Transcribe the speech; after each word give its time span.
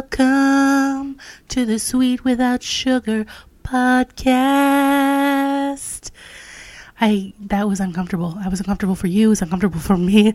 Welcome 0.00 1.18
to 1.48 1.66
the 1.66 1.78
Sweet 1.78 2.24
Without 2.24 2.62
Sugar 2.62 3.26
podcast. 3.62 4.30
I 6.98 7.34
that 7.38 7.68
was 7.68 7.80
uncomfortable. 7.80 8.34
I 8.42 8.48
was 8.48 8.60
uncomfortable 8.60 8.94
for 8.94 9.08
you. 9.08 9.26
It 9.26 9.30
was 9.30 9.42
uncomfortable 9.42 9.78
for 9.78 9.98
me. 9.98 10.32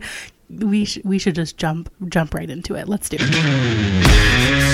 We 0.48 0.84
sh- 0.84 1.00
we 1.02 1.18
should 1.18 1.34
just 1.34 1.56
jump 1.56 1.90
jump 2.08 2.32
right 2.32 2.48
into 2.48 2.76
it. 2.76 2.88
Let's 2.88 3.08
do 3.08 3.16
it. 3.18 4.62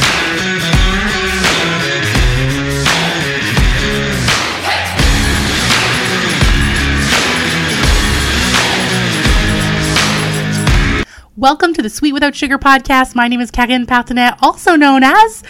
Welcome 11.42 11.74
to 11.74 11.82
the 11.82 11.90
Sweet 11.90 12.12
Without 12.12 12.36
Sugar 12.36 12.56
podcast. 12.56 13.16
My 13.16 13.26
name 13.26 13.40
is 13.40 13.50
Kagan 13.50 13.84
Pathanet, 13.84 14.38
also 14.42 14.76
known 14.76 15.02
as 15.02 15.42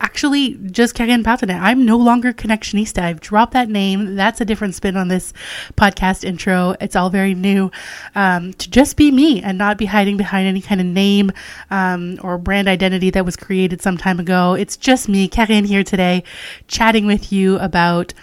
actually 0.00 0.54
just 0.70 0.94
Kagan 0.94 1.24
Pathanet. 1.24 1.60
I'm 1.60 1.84
no 1.84 1.96
longer 1.96 2.32
Connectionista. 2.32 3.02
I've 3.02 3.18
dropped 3.18 3.52
that 3.54 3.68
name. 3.68 4.14
That's 4.14 4.40
a 4.40 4.44
different 4.44 4.76
spin 4.76 4.96
on 4.96 5.08
this 5.08 5.32
podcast 5.76 6.22
intro. 6.22 6.76
It's 6.80 6.94
all 6.94 7.10
very 7.10 7.34
new 7.34 7.72
um, 8.14 8.52
to 8.52 8.70
just 8.70 8.96
be 8.96 9.10
me 9.10 9.42
and 9.42 9.58
not 9.58 9.78
be 9.78 9.86
hiding 9.86 10.16
behind 10.16 10.46
any 10.46 10.60
kind 10.60 10.80
of 10.80 10.86
name 10.86 11.32
um, 11.72 12.20
or 12.22 12.38
brand 12.38 12.68
identity 12.68 13.10
that 13.10 13.24
was 13.24 13.34
created 13.34 13.82
some 13.82 13.98
time 13.98 14.20
ago. 14.20 14.54
It's 14.54 14.76
just 14.76 15.08
me, 15.08 15.28
Kagan, 15.28 15.66
here 15.66 15.82
today, 15.82 16.22
chatting 16.68 17.04
with 17.04 17.32
you 17.32 17.58
about 17.58 18.14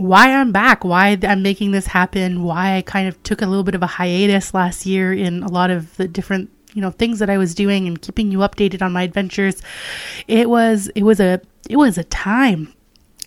why 0.00 0.32
I'm 0.32 0.52
back, 0.52 0.84
why 0.84 1.18
I'm 1.22 1.42
making 1.42 1.72
this 1.72 1.86
happen, 1.86 2.42
why 2.42 2.76
I 2.76 2.82
kind 2.82 3.08
of 3.08 3.22
took 3.22 3.42
a 3.42 3.46
little 3.46 3.64
bit 3.64 3.74
of 3.74 3.82
a 3.82 3.86
hiatus 3.86 4.54
last 4.54 4.86
year 4.86 5.12
in 5.12 5.42
a 5.42 5.48
lot 5.48 5.70
of 5.70 5.96
the 5.96 6.08
different 6.08 6.50
you 6.72 6.80
know 6.80 6.90
things 6.90 7.18
that 7.18 7.28
I 7.28 7.36
was 7.36 7.54
doing 7.54 7.86
and 7.86 8.00
keeping 8.00 8.30
you 8.30 8.38
updated 8.38 8.82
on 8.82 8.92
my 8.92 9.02
adventures. 9.02 9.62
It 10.26 10.48
was 10.48 10.88
it 10.94 11.02
was 11.02 11.20
a 11.20 11.40
it 11.68 11.76
was 11.76 11.98
a 11.98 12.04
time 12.04 12.72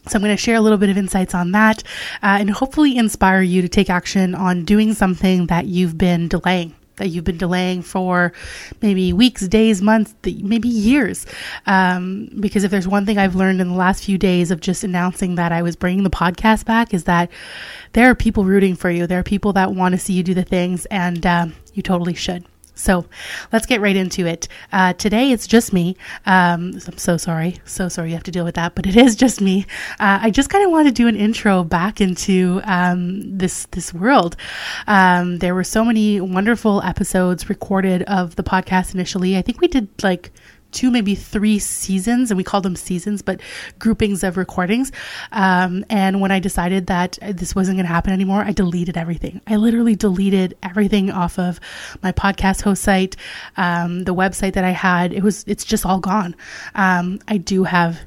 so 0.08 0.18
I'm 0.18 0.22
going 0.22 0.36
to 0.36 0.42
share 0.42 0.56
a 0.56 0.62
little 0.62 0.78
bit 0.78 0.90
of 0.90 0.98
insights 0.98 1.34
on 1.34 1.52
that 1.54 1.82
uh, 2.22 2.38
and 2.40 2.50
hopefully 2.50 2.98
inspire 2.98 3.42
you 3.42 3.62
to 3.62 3.70
take 3.70 3.90
action 3.90 4.36
on 4.36 4.66
doing 4.66 4.94
something 4.94 5.48
that 5.48 5.68
you've 5.68 5.98
been 5.98 6.28
delaying 6.28 6.76
that 6.98 7.10
you've 7.10 7.24
been 7.24 7.38
delaying 7.38 7.82
for 7.82 8.34
maybe 8.82 9.14
weeks, 9.14 9.48
days, 9.48 9.82
months, 9.82 10.14
maybe 10.24 10.68
years. 10.68 11.26
Um, 11.66 12.30
because 12.40 12.64
if 12.64 12.72
there's 12.72 12.88
one 12.88 13.06
thing 13.06 13.18
I've 13.18 13.36
learned 13.36 13.62
in 13.62 13.70
the 13.70 13.76
last 13.76 14.04
few 14.04 14.18
days 14.18 14.52
of 14.52 14.60
just 14.60 14.84
announcing 14.84 15.36
that 15.36 15.52
I 15.52 15.62
was 15.62 15.76
bringing 15.76 16.04
the 16.04 16.10
podcast 16.10 16.66
back, 16.66 16.94
is 16.94 17.06
that 17.06 17.30
there 17.94 18.10
are 18.10 18.16
people 18.16 18.46
rooting 18.46 18.76
for 18.76 18.90
you. 18.90 19.08
There 19.08 19.20
are 19.20 19.24
people 19.24 19.54
that 19.54 19.74
want 19.74 19.94
to 19.94 20.00
see 20.00 20.14
you 20.14 20.24
do 20.24 20.34
the 20.34 20.44
things, 20.44 20.86
and 20.88 21.26
um, 21.26 21.56
you 21.74 21.82
totally 21.84 22.14
should. 22.14 22.46
So 22.76 23.06
let's 23.52 23.66
get 23.66 23.82
right 23.82 23.96
into 23.96 24.26
it. 24.26 24.48
Uh, 24.72 24.94
today 24.94 25.32
it's 25.32 25.48
just 25.48 25.74
me. 25.74 25.96
Um, 26.26 26.80
I'm 26.88 26.98
so 26.98 27.18
sorry. 27.18 27.60
So 27.66 27.90
sorry 27.90 28.10
you 28.10 28.16
have 28.16 28.24
to 28.24 28.32
deal 28.32 28.46
with 28.46 28.56
that, 28.56 28.76
but 28.76 28.86
it 28.88 28.96
is 28.96 29.16
just 29.16 29.42
me. 29.42 29.66
Uh, 30.00 30.20
I 30.22 30.32
just 30.32 30.50
kind 30.50 30.66
of 30.66 30.72
want 30.72 30.88
to 30.88 30.94
do 30.94 31.08
an 31.08 31.16
intro 31.16 31.64
back 31.64 32.02
into 32.02 32.62
um, 32.64 33.38
this 33.38 33.66
this 33.72 33.94
world. 33.94 34.36
Um, 34.88 35.40
there 35.40 35.56
were 35.56 35.64
so 35.64 35.86
many 35.86 36.20
wonderful 36.20 36.82
episodes 36.84 37.50
recorded 37.50 38.04
of 38.04 38.36
the 38.36 38.44
podcast 38.44 38.94
initially. 38.94 39.38
I 39.38 39.42
think 39.42 39.62
we 39.62 39.68
did 39.68 39.88
like 40.02 40.32
two, 40.74 40.92
maybe 40.92 41.16
three 41.16 41.60
seasons, 41.60 42.32
and 42.32 42.38
we 42.38 42.44
call 42.44 42.62
them 42.62 42.76
seasons, 42.76 43.22
but 43.22 43.40
groupings 43.80 44.24
of 44.24 44.38
recordings. 44.38 44.92
Um, 45.32 45.86
and 45.90 46.20
when 46.20 46.32
I 46.32 46.40
decided 46.40 46.88
that 46.88 47.18
this 47.22 47.56
wasn't 47.56 47.78
going 47.78 47.86
to 47.86 47.94
happen 47.94 48.12
anymore, 48.12 48.44
I 48.44 48.52
deleted 48.52 48.98
everything. 48.98 49.42
I 49.48 49.56
literally 49.56 49.96
deleted 49.96 50.58
everything 50.62 51.12
off 51.12 51.40
of 51.40 51.60
my 52.02 52.12
podcast 52.12 52.62
host 52.62 52.84
site, 52.84 53.16
um, 53.58 54.04
the 54.04 54.16
website 54.16 54.54
that 54.54 54.64
I 54.64 54.72
had. 54.72 55.14
It 55.14 55.24
was, 55.24 55.44
it's 55.48 55.64
just 55.64 55.86
all 55.86 56.00
gone. 56.00 56.36
Um, 56.76 57.20
I 57.28 57.38
do 57.38 57.64
have 57.64 58.00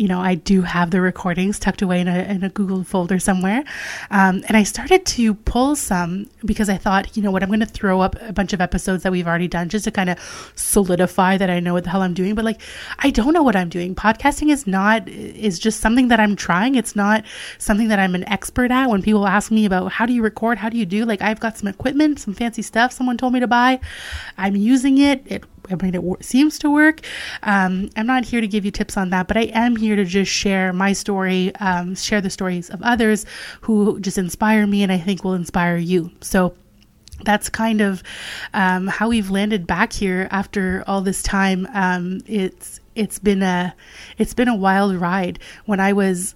you 0.00 0.08
know, 0.08 0.18
I 0.18 0.34
do 0.34 0.62
have 0.62 0.90
the 0.90 1.00
recordings 1.02 1.58
tucked 1.58 1.82
away 1.82 2.00
in 2.00 2.08
a, 2.08 2.20
in 2.20 2.42
a 2.42 2.48
Google 2.48 2.84
folder 2.84 3.18
somewhere. 3.18 3.62
Um, 4.10 4.42
and 4.48 4.56
I 4.56 4.62
started 4.62 5.04
to 5.04 5.34
pull 5.34 5.76
some 5.76 6.30
because 6.42 6.70
I 6.70 6.78
thought, 6.78 7.18
you 7.18 7.22
know 7.22 7.30
what, 7.30 7.42
I'm 7.42 7.50
going 7.50 7.60
to 7.60 7.66
throw 7.66 8.00
up 8.00 8.16
a 8.22 8.32
bunch 8.32 8.54
of 8.54 8.62
episodes 8.62 9.02
that 9.02 9.12
we've 9.12 9.26
already 9.26 9.46
done 9.46 9.68
just 9.68 9.84
to 9.84 9.90
kind 9.90 10.08
of 10.08 10.52
solidify 10.54 11.36
that 11.36 11.50
I 11.50 11.60
know 11.60 11.74
what 11.74 11.84
the 11.84 11.90
hell 11.90 12.00
I'm 12.00 12.14
doing. 12.14 12.34
But 12.34 12.46
like, 12.46 12.62
I 13.00 13.10
don't 13.10 13.34
know 13.34 13.42
what 13.42 13.56
I'm 13.56 13.68
doing. 13.68 13.94
Podcasting 13.94 14.50
is 14.50 14.66
not, 14.66 15.06
is 15.06 15.58
just 15.58 15.80
something 15.80 16.08
that 16.08 16.18
I'm 16.18 16.34
trying. 16.34 16.76
It's 16.76 16.96
not 16.96 17.22
something 17.58 17.88
that 17.88 17.98
I'm 17.98 18.14
an 18.14 18.26
expert 18.26 18.70
at. 18.70 18.88
When 18.88 19.02
people 19.02 19.26
ask 19.26 19.50
me 19.50 19.66
about 19.66 19.92
how 19.92 20.06
do 20.06 20.14
you 20.14 20.22
record, 20.22 20.56
how 20.56 20.70
do 20.70 20.78
you 20.78 20.86
do, 20.86 21.04
like, 21.04 21.20
I've 21.20 21.40
got 21.40 21.58
some 21.58 21.68
equipment, 21.68 22.20
some 22.20 22.32
fancy 22.32 22.62
stuff 22.62 22.90
someone 22.90 23.18
told 23.18 23.34
me 23.34 23.40
to 23.40 23.46
buy. 23.46 23.78
I'm 24.38 24.56
using 24.56 24.96
it. 24.96 25.24
It 25.26 25.44
I 25.70 25.76
mean, 25.76 25.94
it 25.94 26.24
seems 26.24 26.58
to 26.60 26.70
work. 26.70 27.00
Um, 27.42 27.90
I'm 27.96 28.06
not 28.06 28.24
here 28.24 28.40
to 28.40 28.48
give 28.48 28.64
you 28.64 28.70
tips 28.70 28.96
on 28.96 29.10
that, 29.10 29.28
but 29.28 29.36
I 29.36 29.42
am 29.52 29.76
here 29.76 29.96
to 29.96 30.04
just 30.04 30.30
share 30.30 30.72
my 30.72 30.92
story, 30.92 31.54
um, 31.56 31.94
share 31.94 32.20
the 32.20 32.30
stories 32.30 32.70
of 32.70 32.82
others 32.82 33.26
who 33.62 34.00
just 34.00 34.18
inspire 34.18 34.66
me 34.66 34.82
and 34.82 34.90
I 34.90 34.98
think 34.98 35.24
will 35.24 35.34
inspire 35.34 35.76
you. 35.76 36.10
So, 36.20 36.54
that's 37.24 37.50
kind 37.50 37.82
of 37.82 38.02
um, 38.54 38.86
how 38.86 39.10
we've 39.10 39.30
landed 39.30 39.66
back 39.66 39.92
here 39.92 40.26
after 40.30 40.82
all 40.86 41.02
this 41.02 41.22
time. 41.22 41.68
Um, 41.74 42.20
it's 42.26 42.80
it's 42.94 43.18
been 43.18 43.42
a 43.42 43.74
it's 44.18 44.34
been 44.34 44.48
a 44.48 44.56
wild 44.56 44.94
ride. 44.96 45.38
When 45.66 45.80
I 45.80 45.92
was 45.92 46.34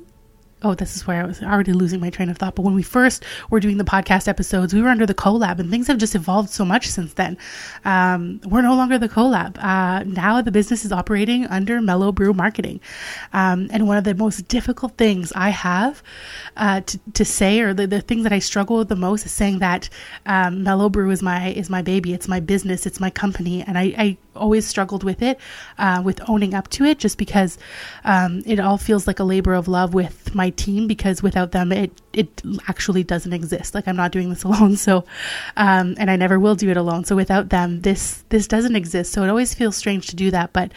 oh, 0.64 0.74
this 0.74 0.96
is 0.96 1.06
where 1.06 1.22
I 1.22 1.26
was 1.26 1.42
already 1.42 1.72
losing 1.72 2.00
my 2.00 2.10
train 2.10 2.30
of 2.30 2.38
thought. 2.38 2.54
But 2.54 2.62
when 2.62 2.74
we 2.74 2.82
first 2.82 3.24
were 3.50 3.60
doing 3.60 3.76
the 3.76 3.84
podcast 3.84 4.26
episodes, 4.26 4.72
we 4.72 4.80
were 4.80 4.88
under 4.88 5.06
the 5.06 5.14
collab, 5.14 5.58
and 5.58 5.70
things 5.70 5.86
have 5.86 5.98
just 5.98 6.14
evolved 6.14 6.50
so 6.50 6.64
much 6.64 6.88
since 6.88 7.12
then. 7.14 7.36
Um, 7.84 8.40
we're 8.46 8.62
no 8.62 8.74
longer 8.74 8.98
the 8.98 9.08
collab. 9.08 9.58
Uh, 9.62 10.04
now 10.04 10.40
the 10.40 10.50
business 10.50 10.84
is 10.84 10.92
operating 10.92 11.46
under 11.46 11.80
Mellow 11.80 12.12
Brew 12.12 12.32
Marketing. 12.32 12.80
Um, 13.32 13.68
and 13.70 13.86
one 13.86 13.98
of 13.98 14.04
the 14.04 14.14
most 14.14 14.48
difficult 14.48 14.96
things 14.96 15.32
I 15.36 15.50
have 15.50 16.02
uh, 16.56 16.80
to, 16.80 17.00
to 17.12 17.24
say, 17.24 17.60
or 17.60 17.74
the, 17.74 17.86
the 17.86 18.00
things 18.00 18.22
that 18.22 18.32
I 18.32 18.38
struggle 18.38 18.78
with 18.78 18.88
the 18.88 18.96
most, 18.96 19.26
is 19.26 19.32
saying 19.32 19.58
that 19.58 19.88
um, 20.24 20.62
Mellow 20.62 20.88
Brew 20.88 21.10
is 21.10 21.22
my 21.22 21.48
is 21.48 21.68
my 21.68 21.82
baby. 21.82 22.14
It's 22.14 22.28
my 22.28 22.40
business. 22.40 22.86
It's 22.86 23.00
my 23.00 23.10
company, 23.10 23.62
and 23.62 23.76
I, 23.76 23.94
I 23.98 24.16
always 24.36 24.66
struggled 24.66 25.04
with 25.04 25.22
it, 25.22 25.38
uh, 25.78 26.02
with 26.04 26.20
owning 26.28 26.54
up 26.54 26.68
to 26.70 26.84
it, 26.84 26.98
just 26.98 27.18
because 27.18 27.58
um, 28.04 28.42
it 28.46 28.60
all 28.60 28.78
feels 28.78 29.06
like 29.06 29.18
a 29.18 29.24
labor 29.24 29.54
of 29.54 29.68
love 29.68 29.94
with 29.94 30.34
my 30.34 30.50
team. 30.50 30.86
Because 30.86 31.22
without 31.22 31.52
them, 31.52 31.72
it 31.72 31.92
it 32.12 32.42
actually 32.68 33.02
doesn't 33.02 33.32
exist. 33.32 33.74
Like 33.74 33.88
I'm 33.88 33.96
not 33.96 34.12
doing 34.12 34.30
this 34.30 34.42
alone, 34.44 34.76
so 34.76 35.04
um, 35.56 35.94
and 35.98 36.10
I 36.10 36.16
never 36.16 36.38
will 36.38 36.54
do 36.54 36.70
it 36.70 36.76
alone. 36.76 37.04
So 37.04 37.16
without 37.16 37.48
them, 37.50 37.80
this 37.80 38.24
this 38.28 38.46
doesn't 38.46 38.76
exist. 38.76 39.12
So 39.12 39.22
it 39.22 39.28
always 39.28 39.54
feels 39.54 39.76
strange 39.76 40.08
to 40.08 40.16
do 40.16 40.30
that. 40.30 40.52
But 40.52 40.72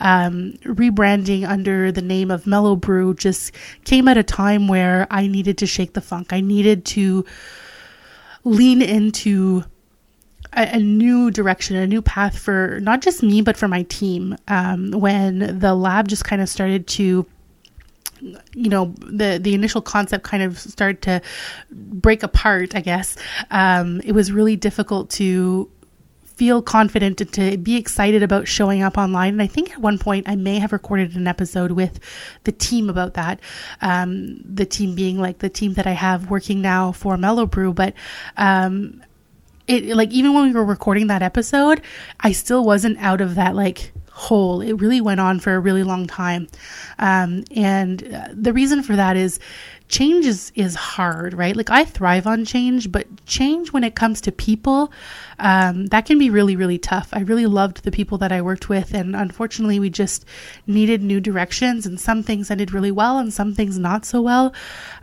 um, 0.00 0.54
rebranding 0.64 1.48
under 1.48 1.92
the 1.92 2.02
name 2.02 2.30
of 2.30 2.46
Mellow 2.46 2.76
Brew 2.76 3.14
just 3.14 3.52
came 3.84 4.08
at 4.08 4.16
a 4.16 4.22
time 4.22 4.68
where 4.68 5.06
I 5.10 5.26
needed 5.26 5.58
to 5.58 5.66
shake 5.66 5.94
the 5.94 6.00
funk. 6.00 6.32
I 6.32 6.40
needed 6.40 6.84
to 6.86 7.24
lean 8.44 8.82
into 8.82 9.64
a, 10.54 10.76
a, 10.76 10.78
new 10.78 11.30
direction, 11.30 11.76
a 11.76 11.86
new 11.86 12.02
path 12.02 12.38
for 12.38 12.78
not 12.80 13.02
just 13.02 13.22
me, 13.22 13.42
but 13.42 13.56
for 13.56 13.68
my 13.68 13.82
team. 13.84 14.36
Um, 14.48 14.90
when 14.92 15.58
the 15.58 15.74
lab 15.74 16.08
just 16.08 16.24
kind 16.24 16.42
of 16.42 16.48
started 16.48 16.86
to 16.88 17.26
you 18.54 18.68
know 18.70 18.94
the 18.98 19.40
the 19.42 19.52
initial 19.52 19.82
concept 19.82 20.22
kind 20.22 20.44
of 20.44 20.56
started 20.56 21.02
to 21.02 21.20
break 21.72 22.22
apart 22.22 22.72
i 22.76 22.80
guess 22.80 23.16
um, 23.50 24.00
it 24.04 24.12
was 24.12 24.30
really 24.30 24.54
difficult 24.54 25.10
to 25.10 25.68
feel 26.42 26.62
confident 26.62 27.20
and 27.20 27.32
to 27.32 27.56
be 27.56 27.76
excited 27.76 28.22
about 28.22 28.48
showing 28.48 28.82
up 28.82 28.98
online. 28.98 29.34
And 29.34 29.42
I 29.42 29.46
think 29.46 29.70
at 29.70 29.78
one 29.78 29.98
point 29.98 30.28
I 30.28 30.34
may 30.36 30.58
have 30.58 30.72
recorded 30.72 31.14
an 31.14 31.26
episode 31.26 31.72
with 31.72 32.00
the 32.44 32.52
team 32.52 32.88
about 32.90 33.14
that. 33.14 33.38
Um, 33.80 34.40
the 34.44 34.66
team 34.66 34.94
being 34.94 35.18
like 35.18 35.38
the 35.38 35.48
team 35.48 35.74
that 35.74 35.86
I 35.86 35.92
have 35.92 36.30
working 36.30 36.60
now 36.60 36.92
for 36.92 37.16
Mellow 37.16 37.46
Brew. 37.46 37.72
But 37.72 37.94
um, 38.36 39.02
it 39.72 39.96
like 39.96 40.10
even 40.10 40.34
when 40.34 40.44
we 40.44 40.52
were 40.52 40.64
recording 40.64 41.06
that 41.08 41.22
episode, 41.22 41.80
I 42.20 42.32
still 42.32 42.64
wasn't 42.64 42.98
out 42.98 43.20
of 43.20 43.34
that 43.36 43.54
like 43.54 43.92
hole. 44.10 44.60
It 44.60 44.74
really 44.74 45.00
went 45.00 45.20
on 45.20 45.40
for 45.40 45.54
a 45.54 45.60
really 45.60 45.82
long 45.82 46.06
time. 46.06 46.48
Um, 46.98 47.44
and 47.56 48.14
uh, 48.14 48.28
the 48.32 48.52
reason 48.52 48.82
for 48.82 48.94
that 48.96 49.16
is 49.16 49.40
change 49.92 50.24
is, 50.24 50.50
is 50.54 50.74
hard, 50.74 51.34
right? 51.34 51.54
Like 51.54 51.68
I 51.68 51.84
thrive 51.84 52.26
on 52.26 52.46
change, 52.46 52.90
but 52.90 53.06
change 53.26 53.74
when 53.74 53.84
it 53.84 53.94
comes 53.94 54.22
to 54.22 54.32
people, 54.32 54.90
um, 55.38 55.86
that 55.88 56.06
can 56.06 56.18
be 56.18 56.30
really, 56.30 56.56
really 56.56 56.78
tough. 56.78 57.10
I 57.12 57.20
really 57.20 57.44
loved 57.44 57.84
the 57.84 57.90
people 57.90 58.16
that 58.18 58.32
I 58.32 58.40
worked 58.40 58.70
with, 58.70 58.94
and 58.94 59.14
unfortunately, 59.14 59.78
we 59.78 59.90
just 59.90 60.24
needed 60.66 61.02
new 61.02 61.20
directions, 61.20 61.84
and 61.84 62.00
some 62.00 62.22
things 62.22 62.50
ended 62.50 62.72
really 62.72 62.90
well, 62.90 63.18
and 63.18 63.34
some 63.34 63.54
things 63.54 63.78
not 63.78 64.06
so 64.06 64.22
well. 64.22 64.54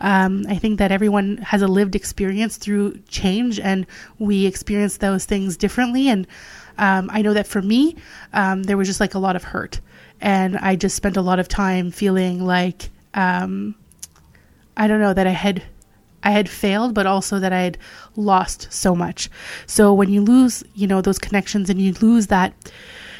Um, 0.02 0.44
I 0.50 0.56
think 0.56 0.80
that 0.80 0.92
everyone 0.92 1.38
has 1.38 1.62
a 1.62 1.68
lived 1.68 1.96
experience 1.96 2.58
through 2.58 2.98
change, 3.08 3.60
and 3.60 3.86
we 4.18 4.48
experience 4.48 4.98
those 4.98 5.24
things 5.24 5.56
differently. 5.56 6.10
And 6.10 6.26
um, 6.80 7.12
I 7.14 7.22
know 7.22 7.36
that 7.36 7.46
for 7.46 7.62
me, 7.62 7.96
um, 8.34 8.64
there 8.64 8.76
was 8.76 8.88
just 8.88 9.00
like 9.00 9.14
a 9.14 9.20
lot 9.20 9.36
of 9.36 9.44
hurt, 9.44 9.82
and 10.20 10.58
I 10.58 10.76
just 10.76 10.96
spent 10.96 11.16
a 11.16 11.22
lot 11.22 11.38
of 11.38 11.48
time 11.48 11.92
feeling 11.92 12.44
like, 12.44 12.90
um, 13.14 13.76
I 14.80 14.88
don't 14.88 15.02
know 15.02 15.14
that 15.14 15.28
I 15.28 15.32
had 15.32 15.62
I 16.24 16.32
had 16.32 16.50
failed, 16.50 16.94
but 16.96 17.06
also 17.06 17.40
that 17.40 17.54
I 17.54 17.62
had 17.62 17.78
lost 18.16 18.68
so 18.72 18.96
much. 18.96 19.30
So 19.68 19.94
when 19.94 20.10
you 20.10 20.22
lose, 20.22 20.64
you 20.74 20.88
know, 20.88 21.02
those 21.02 21.20
connections 21.20 21.70
and 21.70 21.82
you 21.82 21.94
lose 22.02 22.28
that 22.28 22.54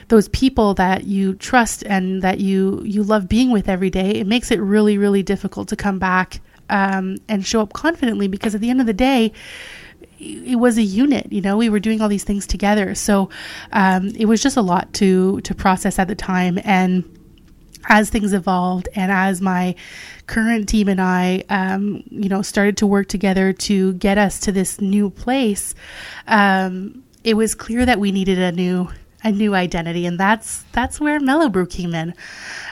those 0.08 0.28
people 0.30 0.74
that 0.74 1.04
you 1.04 1.36
trust 1.36 1.84
and 1.86 2.22
that 2.24 2.40
you 2.40 2.82
you 2.84 3.04
love 3.04 3.30
being 3.30 3.52
with 3.52 3.70
every 3.70 3.90
day, 3.90 4.12
it 4.12 4.26
makes 4.26 4.52
it 4.52 4.60
really 4.60 4.98
really 4.98 5.22
difficult 5.22 5.68
to 5.68 5.76
come 5.76 6.00
back 6.00 6.42
um, 6.70 7.18
and 7.28 7.46
show 7.46 7.62
up 7.62 7.74
confidently 7.74 8.28
because 8.28 8.56
at 8.56 8.62
the 8.62 8.70
end 8.70 8.80
of 8.80 8.88
the 8.88 8.94
day 8.94 9.32
it 10.20 10.58
was 10.60 10.78
a 10.78 10.82
unit 10.82 11.32
you 11.32 11.42
know 11.42 11.56
we 11.56 11.70
were 11.70 11.80
doing 11.80 12.02
all 12.02 12.10
these 12.10 12.26
things 12.26 12.46
together 12.46 12.94
so 12.94 13.30
um, 13.72 14.08
it 14.10 14.26
was 14.26 14.42
just 14.42 14.58
a 14.58 14.62
lot 14.62 14.92
to 14.94 15.40
to 15.42 15.56
process 15.56 15.98
at 15.98 16.08
the 16.08 16.16
time 16.16 16.60
and 16.64 17.19
as 17.88 18.10
things 18.10 18.34
evolved 18.34 18.90
and 18.96 19.12
as 19.12 19.42
my 19.42 19.76
current 20.28 20.70
team 20.70 20.88
and 20.88 21.02
I, 21.02 21.44
um, 21.50 22.04
you 22.10 22.30
know, 22.30 22.42
started 22.42 22.78
to 22.78 22.88
work 22.88 23.08
together 23.08 23.54
to 23.54 23.94
get 23.94 24.18
us 24.18 24.40
to 24.42 24.52
this 24.52 24.80
new 24.82 25.10
place, 25.10 25.76
um, 26.28 27.04
it 27.24 27.36
was 27.36 27.56
clear 27.56 27.86
that 27.86 28.00
we 28.00 28.12
needed 28.12 28.40
a 28.40 28.52
new 28.52 28.90
a 29.22 29.32
new 29.32 29.54
identity, 29.54 30.06
and 30.06 30.18
that's 30.18 30.64
that's 30.72 31.00
where 31.00 31.20
Mellow 31.20 31.50
Brew 31.50 31.66
came 31.66 31.94
in. 31.94 32.14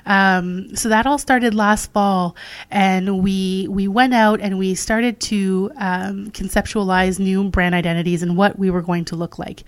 Um, 0.05 0.75
so 0.75 0.89
that 0.89 1.05
all 1.05 1.17
started 1.17 1.53
last 1.53 1.91
fall, 1.91 2.35
and 2.71 3.21
we 3.21 3.67
we 3.69 3.87
went 3.87 4.13
out 4.13 4.39
and 4.39 4.57
we 4.57 4.75
started 4.75 5.19
to 5.21 5.71
um, 5.77 6.31
conceptualize 6.31 7.19
new 7.19 7.49
brand 7.49 7.75
identities 7.75 8.23
and 8.23 8.37
what 8.37 8.57
we 8.57 8.69
were 8.69 8.81
going 8.81 9.05
to 9.05 9.15
look 9.15 9.37
like. 9.37 9.63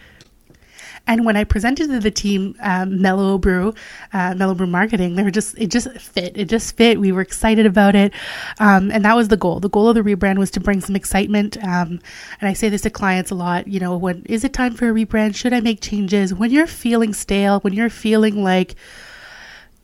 And 1.10 1.26
when 1.26 1.36
I 1.36 1.44
presented 1.44 1.88
to 1.88 2.00
the 2.00 2.12
team 2.12 2.56
um, 2.62 3.02
Mellow 3.02 3.40
Brew, 3.40 3.74
uh, 4.14 4.36
Mellow 4.36 4.54
Brew 4.54 4.68
Marketing, 4.68 5.16
they 5.16 5.24
were 5.24 5.32
just 5.32 5.58
it 5.58 5.72
just 5.72 5.90
fit. 5.98 6.38
It 6.38 6.46
just 6.46 6.78
fit. 6.78 7.00
We 7.00 7.12
were 7.12 7.22
excited 7.22 7.66
about 7.66 7.96
it, 7.96 8.14
um, 8.60 8.92
and 8.92 9.04
that 9.04 9.16
was 9.16 9.30
the 9.30 9.36
goal. 9.36 9.60
The 9.60 9.70
goal 9.70 9.90
of 9.90 9.96
the 9.96 10.04
rebrand 10.04 10.38
was 10.38 10.52
to 10.52 10.60
bring 10.60 10.82
some 10.82 10.96
excitement. 10.96 11.58
Um, 11.64 12.00
and 12.40 12.48
I 12.48 12.54
say 12.54 12.70
this 12.70 12.84
to 12.84 12.92
clients 12.92 13.32
a 13.32 13.36
lot. 13.36 13.68
You 13.68 13.80
know, 13.80 13.98
when 13.98 14.22
is 14.28 14.44
it 14.44 14.54
time 14.54 14.76
for 14.76 14.88
a 14.88 14.94
rebrand? 14.94 15.36
Should 15.36 15.52
I 15.52 15.62
make 15.62 15.82
changes? 15.82 16.32
When 16.32 16.52
you're 16.52 16.68
feeling 16.68 17.14
stale, 17.14 17.60
when 17.62 17.74
you're 17.74 17.90
feeling 17.90 18.44
like 18.44 18.76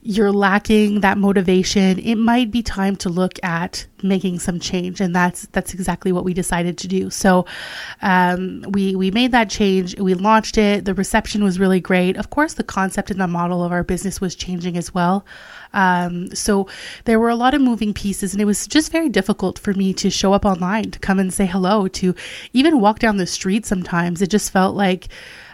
you're 0.06 0.32
lacking 0.32 1.00
that 1.00 1.18
motivation, 1.18 1.98
it 1.98 2.14
might 2.14 2.50
be 2.52 2.62
time 2.62 2.94
to 2.96 3.08
look 3.08 3.42
at 3.42 3.86
making 4.02 4.38
some 4.38 4.60
change, 4.60 5.00
and 5.00 5.14
that's 5.14 5.46
that's 5.48 5.74
exactly 5.74 6.12
what 6.12 6.24
we 6.24 6.32
decided 6.32 6.78
to 6.78 6.88
do. 6.88 7.10
So, 7.10 7.44
um, 8.02 8.62
we 8.68 8.94
we 8.94 9.10
made 9.10 9.32
that 9.32 9.50
change. 9.50 9.98
We 9.98 10.14
launched 10.14 10.58
it. 10.58 10.84
The 10.84 10.94
reception 10.94 11.42
was 11.42 11.58
really 11.58 11.80
great. 11.80 12.16
Of 12.16 12.30
course, 12.30 12.54
the 12.54 12.62
concept 12.62 13.10
and 13.10 13.20
the 13.20 13.26
model 13.26 13.64
of 13.64 13.72
our 13.72 13.82
business 13.82 14.20
was 14.20 14.36
changing 14.36 14.76
as 14.76 14.94
well. 14.94 15.26
Um, 15.72 16.34
so 16.34 16.68
there 17.04 17.18
were 17.18 17.28
a 17.28 17.36
lot 17.36 17.54
of 17.54 17.60
moving 17.60 17.92
pieces, 17.92 18.32
and 18.32 18.40
it 18.40 18.46
was 18.46 18.68
just 18.68 18.92
very 18.92 19.08
difficult 19.08 19.58
for 19.58 19.74
me 19.74 19.92
to 19.94 20.08
show 20.08 20.32
up 20.32 20.44
online, 20.44 20.92
to 20.92 21.00
come 21.00 21.18
and 21.18 21.34
say 21.34 21.46
hello, 21.46 21.88
to 21.88 22.14
even 22.52 22.80
walk 22.80 23.00
down 23.00 23.16
the 23.16 23.26
street. 23.26 23.66
Sometimes 23.66 24.22
it 24.22 24.30
just 24.30 24.52
felt 24.52 24.76
like 24.76 25.08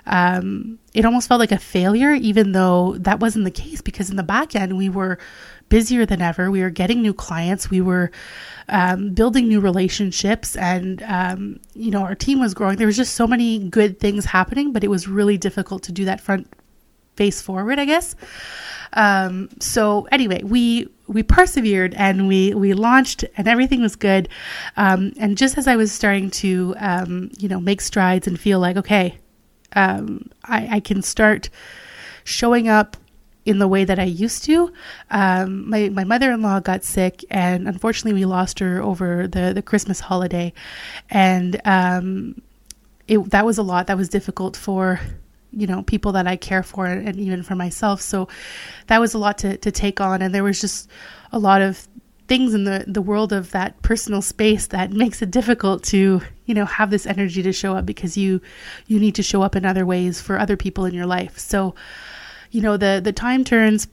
um, 0.06 0.78
it 0.94 1.04
almost 1.04 1.28
felt 1.28 1.38
like 1.38 1.52
a 1.52 1.58
failure, 1.58 2.12
even 2.12 2.52
though 2.52 2.96
that 2.98 3.20
wasn't 3.20 3.44
the 3.44 3.50
case 3.50 3.80
because 3.80 4.10
in 4.10 4.16
the 4.16 4.22
back 4.22 4.54
end, 4.56 4.76
we 4.76 4.88
were 4.88 5.18
busier 5.68 6.04
than 6.04 6.20
ever. 6.20 6.50
We 6.50 6.60
were 6.60 6.70
getting 6.70 7.00
new 7.00 7.14
clients. 7.14 7.70
We 7.70 7.80
were 7.80 8.10
um, 8.68 9.14
building 9.14 9.48
new 9.48 9.60
relationships, 9.60 10.56
and 10.56 11.02
um, 11.04 11.60
you 11.74 11.90
know 11.90 12.02
our 12.02 12.14
team 12.14 12.40
was 12.40 12.54
growing. 12.54 12.76
There 12.76 12.86
was 12.86 12.96
just 12.96 13.14
so 13.14 13.26
many 13.26 13.58
good 13.58 14.00
things 14.00 14.24
happening, 14.24 14.72
but 14.72 14.84
it 14.84 14.88
was 14.88 15.08
really 15.08 15.38
difficult 15.38 15.82
to 15.84 15.92
do 15.92 16.04
that 16.04 16.20
front 16.20 16.48
face 17.16 17.40
forward, 17.40 17.78
I 17.78 17.84
guess. 17.84 18.14
Um, 18.94 19.48
so 19.60 20.08
anyway, 20.12 20.42
we 20.42 20.88
we 21.06 21.22
persevered 21.22 21.94
and 21.94 22.28
we 22.28 22.54
we 22.54 22.74
launched, 22.74 23.24
and 23.36 23.48
everything 23.48 23.80
was 23.80 23.96
good. 23.96 24.28
Um, 24.76 25.12
and 25.18 25.38
just 25.38 25.56
as 25.56 25.66
I 25.66 25.76
was 25.76 25.92
starting 25.92 26.30
to 26.42 26.74
um, 26.78 27.30
you 27.38 27.48
know 27.48 27.60
make 27.60 27.80
strides 27.80 28.26
and 28.26 28.38
feel 28.38 28.60
like 28.60 28.76
okay, 28.76 29.18
um, 29.74 30.30
I, 30.44 30.76
I, 30.76 30.80
can 30.80 31.02
start 31.02 31.48
showing 32.24 32.68
up 32.68 32.96
in 33.44 33.58
the 33.58 33.68
way 33.68 33.84
that 33.84 33.98
I 33.98 34.04
used 34.04 34.44
to. 34.44 34.72
Um, 35.10 35.68
my 35.68 35.88
my 35.88 36.04
mother 36.04 36.30
in 36.30 36.42
law 36.42 36.60
got 36.60 36.84
sick, 36.84 37.24
and 37.30 37.66
unfortunately, 37.66 38.20
we 38.20 38.24
lost 38.24 38.58
her 38.60 38.80
over 38.82 39.26
the 39.26 39.52
the 39.54 39.62
Christmas 39.62 40.00
holiday, 40.00 40.52
and 41.10 41.60
um, 41.64 42.40
it 43.08 43.18
that 43.30 43.44
was 43.44 43.58
a 43.58 43.62
lot. 43.62 43.86
That 43.86 43.96
was 43.96 44.08
difficult 44.08 44.56
for 44.56 45.00
you 45.52 45.66
know 45.66 45.82
people 45.82 46.12
that 46.12 46.26
I 46.26 46.36
care 46.36 46.62
for, 46.62 46.86
and 46.86 47.18
even 47.18 47.42
for 47.42 47.54
myself. 47.54 48.00
So 48.00 48.28
that 48.86 49.00
was 49.00 49.14
a 49.14 49.18
lot 49.18 49.38
to 49.38 49.56
to 49.56 49.70
take 49.70 50.00
on, 50.00 50.22
and 50.22 50.34
there 50.34 50.44
was 50.44 50.60
just 50.60 50.88
a 51.32 51.38
lot 51.38 51.62
of 51.62 51.88
things 52.28 52.54
in 52.54 52.64
the 52.64 52.84
the 52.86 53.02
world 53.02 53.32
of 53.32 53.50
that 53.50 53.80
personal 53.82 54.22
space 54.22 54.68
that 54.68 54.92
makes 55.02 55.22
it 55.22 55.30
difficult 55.30 55.82
to 55.84 56.22
you 56.52 56.54
know 56.54 56.66
have 56.66 56.90
this 56.90 57.06
energy 57.06 57.42
to 57.42 57.50
show 57.50 57.74
up 57.74 57.86
because 57.86 58.18
you 58.18 58.38
you 58.86 59.00
need 59.00 59.14
to 59.14 59.22
show 59.22 59.40
up 59.40 59.56
in 59.56 59.64
other 59.64 59.86
ways 59.86 60.20
for 60.20 60.38
other 60.38 60.54
people 60.54 60.84
in 60.84 60.92
your 60.92 61.06
life. 61.06 61.38
So 61.38 61.74
you 62.50 62.60
know 62.60 62.76
the 62.76 63.00
the 63.02 63.10
time 63.10 63.42
turns. 63.42 63.88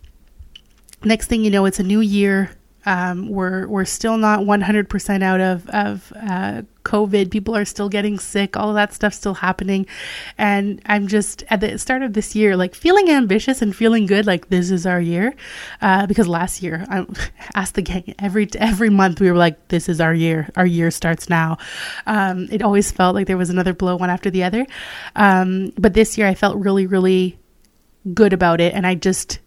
Next 1.05 1.27
thing 1.27 1.45
you 1.45 1.51
know 1.51 1.63
it's 1.63 1.79
a 1.79 1.83
new 1.83 2.01
year. 2.01 2.51
Um, 2.85 3.29
we're 3.29 3.65
we're 3.67 3.85
still 3.85 4.17
not 4.17 4.41
100% 4.41 5.23
out 5.23 5.39
of 5.39 5.69
of 5.69 6.11
uh, 6.17 6.63
COVID. 6.89 7.29
People 7.29 7.55
are 7.55 7.65
still 7.65 7.87
getting 7.87 8.17
sick. 8.17 8.57
All 8.57 8.73
that 8.73 8.93
stuff 8.93 9.13
still 9.13 9.35
happening, 9.35 9.85
and 10.37 10.81
I'm 10.87 11.07
just 11.07 11.43
at 11.49 11.61
the 11.61 11.77
start 11.77 12.01
of 12.01 12.13
this 12.13 12.35
year, 12.35 12.57
like 12.57 12.73
feeling 12.73 13.09
ambitious 13.09 13.61
and 13.61 13.75
feeling 13.75 14.07
good. 14.07 14.25
Like 14.25 14.49
this 14.49 14.71
is 14.71 14.85
our 14.87 14.99
year, 14.99 15.35
uh, 15.81 16.07
because 16.07 16.27
last 16.27 16.63
year 16.63 16.85
I 16.89 17.05
asked 17.55 17.75
the 17.75 17.83
gang 17.83 18.15
every 18.17 18.49
every 18.57 18.89
month 18.89 19.21
we 19.21 19.29
were 19.31 19.37
like, 19.37 19.67
this 19.67 19.87
is 19.87 20.01
our 20.01 20.13
year. 20.13 20.49
Our 20.55 20.65
year 20.65 20.89
starts 20.89 21.29
now. 21.29 21.57
Um, 22.07 22.47
it 22.51 22.63
always 22.63 22.91
felt 22.91 23.13
like 23.13 23.27
there 23.27 23.37
was 23.37 23.51
another 23.51 23.73
blow 23.73 23.95
one 23.95 24.09
after 24.09 24.31
the 24.31 24.43
other, 24.43 24.65
um, 25.15 25.71
but 25.77 25.93
this 25.93 26.17
year 26.17 26.27
I 26.27 26.33
felt 26.33 26.57
really 26.57 26.87
really 26.87 27.37
good 28.13 28.33
about 28.33 28.59
it, 28.61 28.73
and 28.73 28.87
I 28.87 28.95
just 28.95 29.39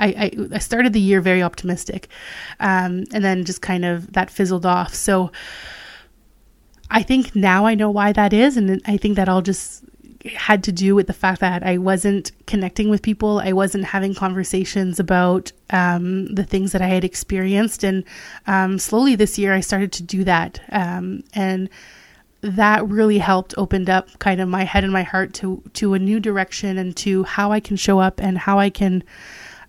I, 0.00 0.30
I, 0.52 0.58
started 0.58 0.92
the 0.92 1.00
year 1.00 1.20
very 1.20 1.42
optimistic, 1.42 2.08
um, 2.60 3.04
and 3.12 3.24
then 3.24 3.44
just 3.44 3.62
kind 3.62 3.84
of 3.84 4.12
that 4.12 4.30
fizzled 4.30 4.66
off. 4.66 4.94
So 4.94 5.32
I 6.90 7.02
think 7.02 7.34
now 7.34 7.66
I 7.66 7.74
know 7.74 7.90
why 7.90 8.12
that 8.12 8.32
is, 8.32 8.56
and 8.56 8.80
I 8.86 8.96
think 8.96 9.16
that 9.16 9.28
all 9.28 9.42
just 9.42 9.84
had 10.34 10.64
to 10.64 10.72
do 10.72 10.94
with 10.94 11.06
the 11.06 11.12
fact 11.12 11.40
that 11.40 11.62
I 11.62 11.78
wasn't 11.78 12.32
connecting 12.46 12.90
with 12.90 13.02
people. 13.02 13.40
I 13.40 13.52
wasn't 13.52 13.84
having 13.84 14.14
conversations 14.14 14.98
about 14.98 15.52
um, 15.70 16.34
the 16.34 16.44
things 16.44 16.72
that 16.72 16.82
I 16.82 16.88
had 16.88 17.04
experienced, 17.04 17.84
and 17.84 18.04
um, 18.46 18.78
slowly 18.78 19.14
this 19.14 19.38
year 19.38 19.54
I 19.54 19.60
started 19.60 19.92
to 19.92 20.02
do 20.02 20.24
that, 20.24 20.60
um, 20.70 21.24
and 21.34 21.68
that 22.40 22.86
really 22.88 23.18
helped 23.18 23.54
opened 23.56 23.90
up 23.90 24.18
kind 24.18 24.40
of 24.40 24.48
my 24.48 24.64
head 24.64 24.84
and 24.84 24.92
my 24.92 25.02
heart 25.02 25.34
to 25.34 25.62
to 25.74 25.94
a 25.94 25.98
new 25.98 26.20
direction 26.20 26.78
and 26.78 26.96
to 26.96 27.24
how 27.24 27.52
I 27.52 27.60
can 27.60 27.76
show 27.76 27.98
up 27.98 28.20
and 28.20 28.38
how 28.38 28.58
I 28.58 28.70
can 28.70 29.02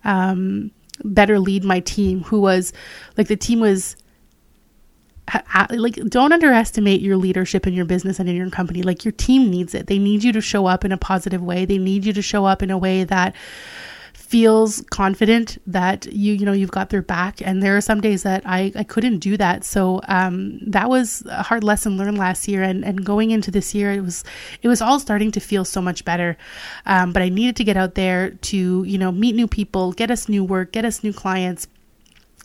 um, 0.04 0.70
better 1.04 1.38
lead 1.38 1.64
my 1.64 1.80
team 1.80 2.22
who 2.22 2.40
was 2.40 2.72
like 3.16 3.26
the 3.28 3.36
team 3.36 3.60
was 3.60 3.96
like 5.70 5.94
don't 5.94 6.32
underestimate 6.32 7.00
your 7.00 7.16
leadership 7.16 7.66
in 7.66 7.74
your 7.74 7.84
business 7.84 8.18
and 8.18 8.28
in 8.28 8.36
your 8.36 8.50
company. 8.50 8.82
Like 8.82 9.04
your 9.04 9.12
team 9.12 9.50
needs 9.50 9.74
it. 9.74 9.86
They 9.86 9.98
need 9.98 10.24
you 10.24 10.32
to 10.32 10.40
show 10.40 10.66
up 10.66 10.84
in 10.84 10.92
a 10.92 10.96
positive 10.96 11.42
way. 11.42 11.64
They 11.64 11.78
need 11.78 12.04
you 12.04 12.12
to 12.12 12.22
show 12.22 12.44
up 12.44 12.62
in 12.62 12.70
a 12.70 12.78
way 12.78 13.04
that 13.04 13.34
feels 14.30 14.80
confident 14.90 15.60
that 15.66 16.06
you 16.06 16.32
you 16.34 16.46
know 16.46 16.52
you've 16.52 16.70
got 16.70 16.90
their 16.90 17.02
back. 17.02 17.42
And 17.44 17.62
there 17.62 17.76
are 17.76 17.80
some 17.80 18.00
days 18.00 18.22
that 18.22 18.42
I, 18.46 18.72
I 18.76 18.84
couldn't 18.84 19.18
do 19.18 19.36
that. 19.36 19.64
So 19.64 20.00
um, 20.06 20.60
that 20.70 20.88
was 20.88 21.24
a 21.26 21.42
hard 21.42 21.64
lesson 21.64 21.96
learned 21.96 22.16
last 22.16 22.46
year. 22.46 22.62
And, 22.62 22.84
and 22.84 23.04
going 23.04 23.32
into 23.32 23.50
this 23.50 23.74
year 23.74 23.90
it 23.92 24.02
was 24.02 24.22
it 24.62 24.68
was 24.68 24.80
all 24.80 25.00
starting 25.00 25.32
to 25.32 25.40
feel 25.40 25.64
so 25.64 25.82
much 25.82 26.04
better. 26.04 26.36
Um, 26.86 27.12
but 27.12 27.22
I 27.22 27.28
needed 27.28 27.56
to 27.56 27.64
get 27.64 27.76
out 27.76 27.96
there 27.96 28.30
to 28.30 28.84
you 28.84 28.98
know 28.98 29.10
meet 29.10 29.34
new 29.34 29.48
people 29.48 29.92
get 29.92 30.10
us 30.10 30.28
new 30.28 30.44
work 30.44 30.72
get 30.72 30.84
us 30.84 31.02
new 31.02 31.12
clients 31.12 31.66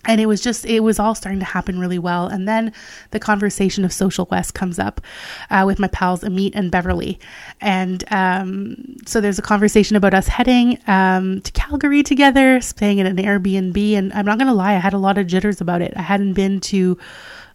and 0.08 0.22
it 0.22 0.26
was 0.26 0.42
just 0.42 0.66
it 0.66 0.82
was 0.82 1.00
all 1.00 1.16
starting 1.16 1.40
to 1.40 1.46
happen 1.46 1.80
really 1.80 2.00
well. 2.00 2.28
And 2.28 2.48
then 2.48 2.74
the 3.12 3.20
conversation 3.20 3.86
of 3.86 3.94
social 3.94 4.28
west 4.32 4.54
comes 4.54 4.80
up 4.80 5.02
uh, 5.50 5.64
with 5.66 5.80
my 5.80 5.88
pals 5.88 6.22
amit 6.22 6.52
and 6.54 6.72
beverly. 6.72 7.20
And 7.62 8.04
um, 8.12 8.98
so 9.06 9.22
there's 9.22 9.40
a 9.40 9.44
conversation 9.44 9.96
about 9.96 10.14
us 10.14 10.28
heading 10.28 10.80
um, 10.88 11.42
to 11.42 11.52
calgary 11.52 12.04
together 12.04 12.62
staying 12.62 13.00
at 13.00 13.06
an 13.06 13.18
airbnb. 13.18 13.94
And 13.94 14.14
i'm 14.14 14.26
not 14.26 14.38
going 14.38 14.48
to 14.48 14.54
lie 14.54 14.74
i 14.74 14.80
had 14.80 14.94
a 14.94 14.98
lot 14.98 15.18
of 15.18 15.28
jitters 15.28 15.62
about 15.62 15.82
it. 15.82 15.94
I 15.96 16.02
hadn't 16.02 16.34
been 16.34 16.60
to 16.62 16.98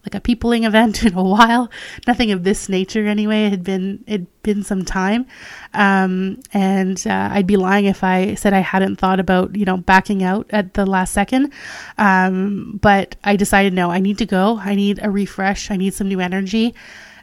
like 0.05 0.15
a 0.15 0.21
peopling 0.21 0.65
event 0.65 1.05
in 1.05 1.15
a 1.15 1.23
while. 1.23 1.71
Nothing 2.07 2.33
of 2.33 2.45
this 2.45 2.69
nature, 2.69 3.07
anyway. 3.07 3.47
It 3.47 3.51
had 3.51 3.65
been 3.65 4.05
it 4.07 4.43
been 4.43 4.63
some 4.63 4.85
time, 4.85 5.27
um, 5.75 6.41
and 6.53 7.03
uh, 7.07 7.29
I'd 7.33 7.47
be 7.47 7.57
lying 7.57 7.85
if 7.85 8.03
I 8.03 8.35
said 8.35 8.53
I 8.55 8.61
hadn't 8.61 8.97
thought 8.97 9.21
about 9.21 9.55
you 9.57 9.65
know 9.65 9.77
backing 9.77 10.23
out 10.23 10.47
at 10.51 10.75
the 10.75 10.87
last 10.87 11.13
second. 11.13 11.53
Um, 11.99 12.79
but 12.81 13.17
I 13.25 13.37
decided 13.37 13.73
no, 13.73 13.91
I 13.91 14.01
need 14.01 14.19
to 14.19 14.27
go. 14.27 14.59
I 14.59 14.75
need 14.75 15.01
a 15.03 15.11
refresh. 15.11 15.71
I 15.71 15.77
need 15.77 15.95
some 15.95 16.09
new 16.09 16.21
energy, 16.21 16.75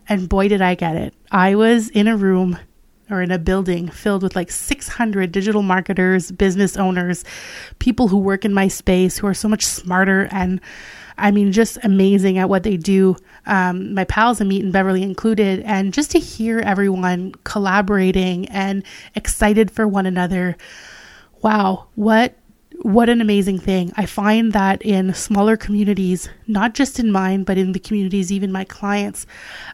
and 0.08 0.30
boy, 0.30 0.48
did 0.48 0.62
I 0.62 0.76
get 0.76 0.96
it! 0.96 1.14
I 1.32 1.56
was 1.56 1.90
in 1.90 2.08
a 2.08 2.18
room 2.18 2.58
or 3.10 3.22
in 3.22 3.32
a 3.32 3.40
building 3.40 3.90
filled 3.90 4.24
with 4.24 4.36
like 4.36 4.52
600 4.52 5.32
digital 5.32 5.62
marketers, 5.62 6.32
business 6.32 6.78
owners, 6.78 7.24
people 7.80 8.08
who 8.08 8.18
work 8.18 8.46
in 8.46 8.54
my 8.54 8.68
space 8.68 9.18
who 9.18 9.28
are 9.28 9.34
so 9.34 9.48
much 9.48 9.66
smarter 9.66 10.28
and 10.32 10.62
I 11.20 11.32
mean, 11.32 11.52
just 11.52 11.80
amazing 11.84 12.38
at 12.38 12.48
what 12.48 12.62
they 12.62 12.78
do. 12.78 13.16
Um, 13.48 13.96
my 13.96 14.04
pals 14.04 14.40
Amit 14.40 14.62
and 14.62 14.72
Beverly 14.72 15.02
included, 15.02 15.62
and 15.62 15.92
just 15.92 16.12
to 16.12 16.20
hear 16.20 16.60
everyone 16.60 17.34
collaborating 17.44 18.48
and 18.50 18.84
excited 19.16 19.72
for 19.72 19.88
one 19.88 20.06
another 20.06 20.56
wow, 21.42 21.88
what 21.96 22.36
what 22.82 23.10
an 23.10 23.22
amazing 23.22 23.60
thing. 23.60 23.92
I 23.98 24.06
find 24.06 24.54
that 24.54 24.82
in 24.84 25.14
smaller 25.14 25.58
communities, 25.58 26.30
not 26.46 26.74
just 26.74 27.00
in 27.00 27.12
mine, 27.12 27.44
but 27.44 27.58
in 27.58 27.72
the 27.72 27.80
communities, 27.80 28.32
even 28.32 28.52
my 28.52 28.66
clients, 28.66 29.26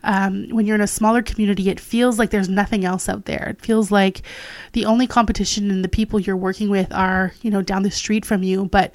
um, 0.03 0.47
when 0.49 0.65
you're 0.65 0.75
in 0.75 0.81
a 0.81 0.87
smaller 0.87 1.21
community, 1.21 1.69
it 1.69 1.79
feels 1.79 2.17
like 2.17 2.29
there's 2.29 2.49
nothing 2.49 2.85
else 2.85 3.09
out 3.09 3.25
there. 3.25 3.49
It 3.49 3.61
feels 3.61 3.91
like 3.91 4.21
the 4.71 4.85
only 4.85 5.05
competition 5.05 5.69
and 5.69 5.83
the 5.83 5.89
people 5.89 6.19
you're 6.19 6.37
working 6.37 6.69
with 6.69 6.93
are, 6.93 7.33
you 7.41 7.51
know, 7.51 7.61
down 7.61 7.83
the 7.83 7.91
street 7.91 8.25
from 8.25 8.41
you. 8.41 8.65
But 8.65 8.93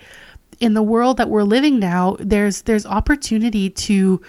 in 0.58 0.74
the 0.74 0.82
world 0.82 1.18
that 1.18 1.28
we're 1.28 1.42
living 1.42 1.78
now, 1.78 2.16
there's 2.18 2.62
there's 2.62 2.86
opportunity 2.86 3.70
to 3.70 4.22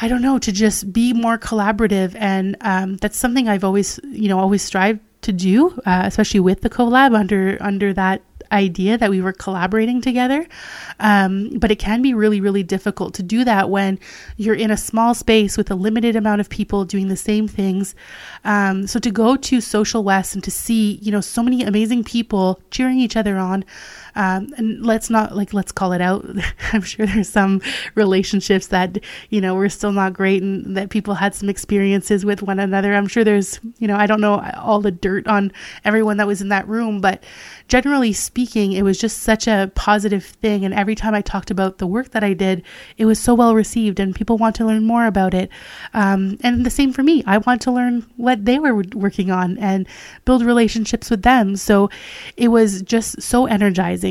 I 0.00 0.08
don't 0.08 0.22
know, 0.22 0.38
to 0.40 0.52
just 0.52 0.92
be 0.92 1.12
more 1.12 1.38
collaborative. 1.38 2.16
And 2.18 2.56
um, 2.62 2.96
that's 2.96 3.16
something 3.16 3.48
I've 3.48 3.62
always, 3.62 4.00
you 4.04 4.28
know, 4.28 4.40
always 4.40 4.62
strived 4.62 5.00
to 5.22 5.32
do, 5.32 5.70
uh, 5.86 6.02
especially 6.04 6.40
with 6.40 6.60
the 6.60 6.70
collab 6.70 7.16
under 7.16 7.56
under 7.60 7.92
that 7.94 8.22
idea 8.54 8.96
that 8.96 9.10
we 9.10 9.20
were 9.20 9.32
collaborating 9.32 10.00
together. 10.00 10.46
Um, 11.00 11.50
but 11.58 11.70
it 11.70 11.78
can 11.78 12.00
be 12.00 12.14
really, 12.14 12.40
really 12.40 12.62
difficult 12.62 13.14
to 13.14 13.22
do 13.22 13.44
that 13.44 13.68
when 13.68 13.98
you're 14.36 14.54
in 14.54 14.70
a 14.70 14.76
small 14.76 15.14
space 15.14 15.58
with 15.58 15.70
a 15.70 15.74
limited 15.74 16.16
amount 16.16 16.40
of 16.40 16.48
people 16.48 16.84
doing 16.84 17.08
the 17.08 17.16
same 17.16 17.48
things. 17.48 17.94
Um, 18.44 18.86
so 18.86 18.98
to 19.00 19.10
go 19.10 19.36
to 19.36 19.60
Social 19.60 20.04
West 20.04 20.34
and 20.34 20.44
to 20.44 20.50
see, 20.50 20.98
you 21.02 21.12
know, 21.12 21.20
so 21.20 21.42
many 21.42 21.62
amazing 21.62 22.04
people 22.04 22.60
cheering 22.70 22.98
each 22.98 23.16
other 23.16 23.36
on. 23.36 23.64
Um, 24.16 24.48
and 24.56 24.84
let's 24.84 25.10
not 25.10 25.36
like 25.36 25.52
let's 25.52 25.72
call 25.72 25.92
it 25.92 26.00
out. 26.00 26.24
I'm 26.72 26.82
sure 26.82 27.06
there's 27.06 27.28
some 27.28 27.60
relationships 27.94 28.68
that 28.68 28.98
you 29.30 29.40
know 29.40 29.54
were 29.54 29.68
still 29.68 29.92
not 29.92 30.12
great, 30.12 30.42
and 30.42 30.76
that 30.76 30.90
people 30.90 31.14
had 31.14 31.34
some 31.34 31.48
experiences 31.48 32.24
with 32.24 32.42
one 32.42 32.58
another. 32.58 32.94
I'm 32.94 33.08
sure 33.08 33.24
there's 33.24 33.60
you 33.78 33.88
know 33.88 33.96
I 33.96 34.06
don't 34.06 34.20
know 34.20 34.40
all 34.56 34.80
the 34.80 34.90
dirt 34.90 35.26
on 35.26 35.52
everyone 35.84 36.16
that 36.18 36.26
was 36.26 36.40
in 36.40 36.48
that 36.48 36.68
room, 36.68 37.00
but 37.00 37.22
generally 37.68 38.12
speaking, 38.12 38.72
it 38.72 38.82
was 38.82 38.98
just 38.98 39.18
such 39.18 39.46
a 39.46 39.70
positive 39.74 40.24
thing. 40.24 40.64
And 40.64 40.74
every 40.74 40.94
time 40.94 41.14
I 41.14 41.20
talked 41.20 41.50
about 41.50 41.78
the 41.78 41.86
work 41.86 42.10
that 42.10 42.24
I 42.24 42.34
did, 42.34 42.62
it 42.96 43.06
was 43.06 43.18
so 43.18 43.34
well 43.34 43.54
received, 43.54 44.00
and 44.00 44.14
people 44.14 44.38
want 44.38 44.56
to 44.56 44.64
learn 44.64 44.84
more 44.84 45.06
about 45.06 45.34
it. 45.34 45.50
Um, 45.92 46.38
and 46.42 46.64
the 46.64 46.70
same 46.70 46.92
for 46.92 47.02
me. 47.02 47.22
I 47.26 47.38
want 47.38 47.62
to 47.62 47.72
learn 47.72 48.06
what 48.16 48.44
they 48.44 48.58
were 48.58 48.82
working 48.94 49.30
on 49.30 49.58
and 49.58 49.86
build 50.24 50.44
relationships 50.44 51.10
with 51.10 51.22
them. 51.22 51.56
So 51.56 51.90
it 52.36 52.48
was 52.48 52.82
just 52.82 53.22
so 53.22 53.46
energizing. 53.46 54.03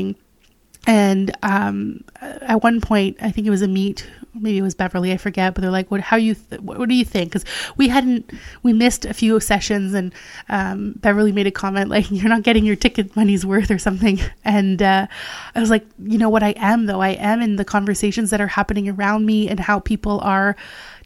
And 0.86 1.34
um, 1.42 2.04
at 2.20 2.62
one 2.62 2.80
point, 2.80 3.16
I 3.20 3.30
think 3.30 3.46
it 3.46 3.50
was 3.50 3.62
Amit, 3.62 4.04
maybe 4.34 4.58
it 4.58 4.62
was 4.62 4.74
Beverly, 4.74 5.12
I 5.12 5.16
forget, 5.16 5.54
but 5.54 5.62
they're 5.62 5.70
like, 5.70 5.90
"What? 5.90 6.00
How 6.00 6.16
you? 6.16 6.34
Th- 6.34 6.60
what, 6.60 6.78
what, 6.78 6.88
do 6.88 6.94
you 6.94 7.04
think?" 7.04 7.30
Because 7.30 7.44
we 7.76 7.88
hadn't, 7.88 8.30
we 8.62 8.72
missed 8.72 9.04
a 9.04 9.14
few 9.14 9.38
sessions, 9.40 9.94
and 9.94 10.12
um, 10.48 10.92
Beverly 10.96 11.32
made 11.32 11.46
a 11.46 11.50
comment 11.50 11.88
like, 11.88 12.10
"You're 12.10 12.28
not 12.28 12.42
getting 12.42 12.66
your 12.66 12.76
ticket 12.76 13.16
money's 13.16 13.46
worth" 13.46 13.70
or 13.70 13.78
something. 13.78 14.20
And 14.44 14.82
uh, 14.82 15.06
I 15.54 15.60
was 15.60 15.70
like, 15.70 15.86
"You 15.98 16.18
know 16.18 16.28
what? 16.28 16.42
I 16.42 16.54
am 16.56 16.86
though. 16.86 17.00
I 17.00 17.10
am 17.10 17.40
in 17.40 17.56
the 17.56 17.64
conversations 17.64 18.30
that 18.30 18.40
are 18.40 18.46
happening 18.46 18.88
around 18.88 19.24
me, 19.24 19.48
and 19.48 19.58
how 19.58 19.80
people 19.80 20.20
are 20.20 20.56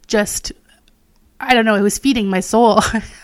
just." 0.06 0.52
I 1.40 1.54
don't 1.54 1.64
know, 1.64 1.76
it 1.76 1.82
was 1.82 1.98
feeding 1.98 2.28
my 2.28 2.40
soul 2.40 2.80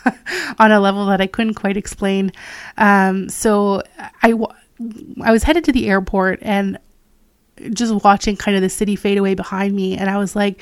on 0.61 0.71
a 0.71 0.78
level 0.78 1.06
that 1.06 1.21
I 1.21 1.26
couldn't 1.26 1.54
quite 1.54 1.76
explain. 1.76 2.30
Um, 2.76 3.28
so 3.28 3.83
I, 4.23 4.35
I 5.23 5.33
was 5.33 5.43
headed 5.43 5.64
to 5.64 5.73
the 5.73 5.88
airport 5.88 6.40
and 6.43 6.78
just 7.73 8.04
watching 8.04 8.37
kind 8.37 8.57
of 8.57 8.62
the 8.62 8.69
city 8.69 8.97
fade 8.97 9.19
away 9.19 9.35
behind 9.35 9.75
me. 9.75 9.97
And 9.97 10.11
I 10.11 10.19
was 10.19 10.35
like, 10.35 10.61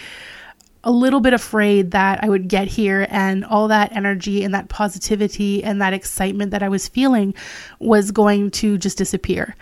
a 0.85 0.90
little 0.90 1.21
bit 1.21 1.33
afraid 1.33 1.92
that 1.92 2.25
I 2.25 2.28
would 2.28 2.49
get 2.49 2.66
here 2.66 3.07
and 3.09 3.45
all 3.45 3.69
that 3.69 3.92
energy 3.92 4.42
and 4.42 4.52
that 4.54 4.69
positivity 4.69 5.62
and 5.62 5.81
that 5.81 5.92
excitement 5.92 6.50
that 6.50 6.62
I 6.62 6.69
was 6.69 6.88
feeling 6.88 7.35
was 7.78 8.11
going 8.11 8.50
to 8.52 8.78
just 8.78 8.99
disappear. 8.99 9.54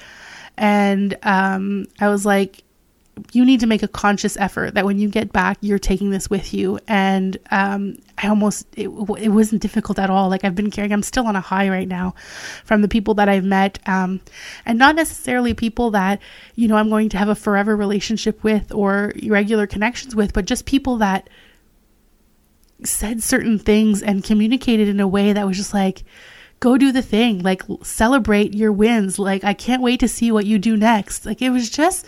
And 0.57 1.17
um, 1.23 1.87
I 2.01 2.09
was 2.09 2.25
like, 2.25 2.63
you 3.33 3.45
need 3.45 3.61
to 3.61 3.67
make 3.67 3.83
a 3.83 3.89
conscious 3.89 4.37
effort 4.37 4.75
that 4.75 4.85
when 4.85 4.99
you 4.99 5.09
get 5.09 5.33
back, 5.33 5.59
you're 5.61 5.79
taking 5.79 6.11
this 6.11 6.29
with 6.29 6.53
you. 6.55 6.79
And 6.89 7.37
um, 7.51 7.97
I 8.19 8.29
almost, 8.29 8.67
it, 8.77 8.89
it 8.89 9.29
wasn't 9.29 9.63
difficult 9.63 9.99
at 9.99 10.11
all. 10.11 10.29
Like 10.29 10.45
I've 10.45 10.55
been 10.55 10.71
carrying, 10.71 10.93
I'm 10.93 11.03
still 11.03 11.27
on 11.27 11.37
a 11.37 11.41
high 11.41 11.69
right 11.69 11.89
now 11.89 12.15
from 12.65 12.83
the 12.83 12.89
people 12.89 13.15
that 13.15 13.29
I've 13.29 13.45
met. 13.45 13.79
Um, 13.87 14.21
and 14.67 14.79
not 14.79 14.97
necessarily 14.97 15.55
people 15.55 15.91
that, 15.93 16.21
you 16.55 16.69
know, 16.69 16.77
I'm 16.77 16.91
going 16.91 17.09
to 17.11 17.19
have 17.19 17.29
a 17.29 17.35
forever 17.35 17.77
relationship 17.77 18.43
with 18.45 18.73
or 18.73 19.13
regular 19.25 19.67
connections 19.67 20.15
with, 20.15 20.33
but 20.33 20.45
just 20.45 20.67
people 20.67 20.99
that 20.99 21.29
said 22.85 23.23
certain 23.23 23.59
things 23.59 24.03
and 24.03 24.25
communicated 24.25 24.89
in 24.89 25.01
a 25.01 25.09
way 25.09 25.33
that 25.33 25.47
was 25.47 25.57
just 25.57 25.75
like, 25.75 26.05
go 26.61 26.77
do 26.77 26.93
the 26.93 27.03
thing, 27.03 27.43
like 27.43 27.63
celebrate 27.83 28.53
your 28.53 28.71
wins. 28.71 29.19
Like, 29.19 29.45
I 29.45 29.55
can't 29.55 29.83
wait 29.83 30.01
to 30.01 30.09
see 30.09 30.31
what 30.31 30.45
you 30.45 30.59
do 30.59 30.77
next. 30.77 31.25
Like, 31.25 31.41
it 31.41 31.49
was 31.51 31.71
just, 31.71 32.05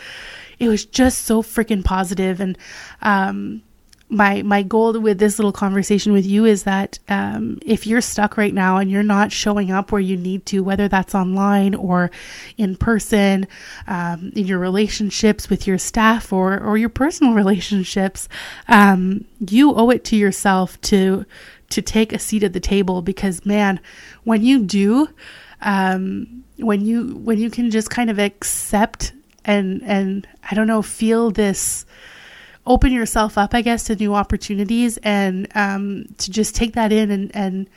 it 0.62 0.69
was 0.69 0.85
just 0.85 1.25
so 1.25 1.42
freaking 1.42 1.85
positive. 1.85 2.40
And 2.40 2.57
um, 3.02 3.62
my 4.09 4.42
my 4.42 4.62
goal 4.62 5.00
with 5.00 5.19
this 5.19 5.38
little 5.38 5.52
conversation 5.52 6.12
with 6.12 6.25
you 6.25 6.45
is 6.45 6.62
that 6.62 7.00
um, 7.09 7.59
if 7.66 7.85
you're 7.85 8.00
stuck 8.00 8.37
right 8.37 8.54
now 8.54 8.76
and 8.76 8.88
you're 8.88 9.02
not 9.02 9.33
showing 9.33 9.73
up 9.73 9.90
where 9.90 10.00
you 10.00 10.16
need 10.16 10.47
to, 10.47 10.62
whether 10.62 10.87
that's 10.87 11.16
online 11.16 11.75
or 11.75 12.12
in 12.59 12.76
person, 12.76 13.49
um, 13.88 14.31
in 14.37 14.47
your 14.47 14.61
relationships 14.61 15.50
with 15.50 15.66
your 15.66 15.78
staff 15.78 16.33
or 16.33 16.61
or 16.61 16.78
your 16.78 16.90
personal 16.90 17.35
relationships, 17.35 18.28
um, 18.69 19.25
you 19.40 19.75
owe 19.75 19.90
it 19.90 20.04
to 20.04 20.16
yourself 20.16 20.81
to 20.83 21.26
to 21.71 21.83
take 21.83 22.12
a 22.12 22.21
seat 22.21 22.45
at 22.45 22.52
the 22.52 22.61
table 22.61 23.02
because 23.02 23.45
man, 23.45 23.81
when 24.23 24.45
you 24.45 24.62
do, 24.62 25.09
um, 25.62 26.45
when 26.59 26.85
you 26.85 27.16
when 27.16 27.38
you 27.38 27.50
can 27.50 27.69
just 27.69 27.90
kind 27.90 28.11
of 28.11 28.21
accept 28.21 29.12
and 29.44 29.82
and 29.84 30.26
I 30.50 30.54
don't 30.54 30.66
know, 30.66 30.82
feel 30.82 31.30
this 31.30 31.84
open 32.66 32.92
yourself 32.92 33.37
up, 33.37 33.54
I 33.54 33.62
guess, 33.62 33.84
to 33.84 33.96
new 33.96 34.14
opportunities 34.14 34.99
and 34.99 35.49
um, 35.54 36.06
to 36.18 36.30
just 36.30 36.54
take 36.54 36.75
that 36.75 36.92
in 36.92 37.11
and, 37.11 37.34
and 37.34 37.68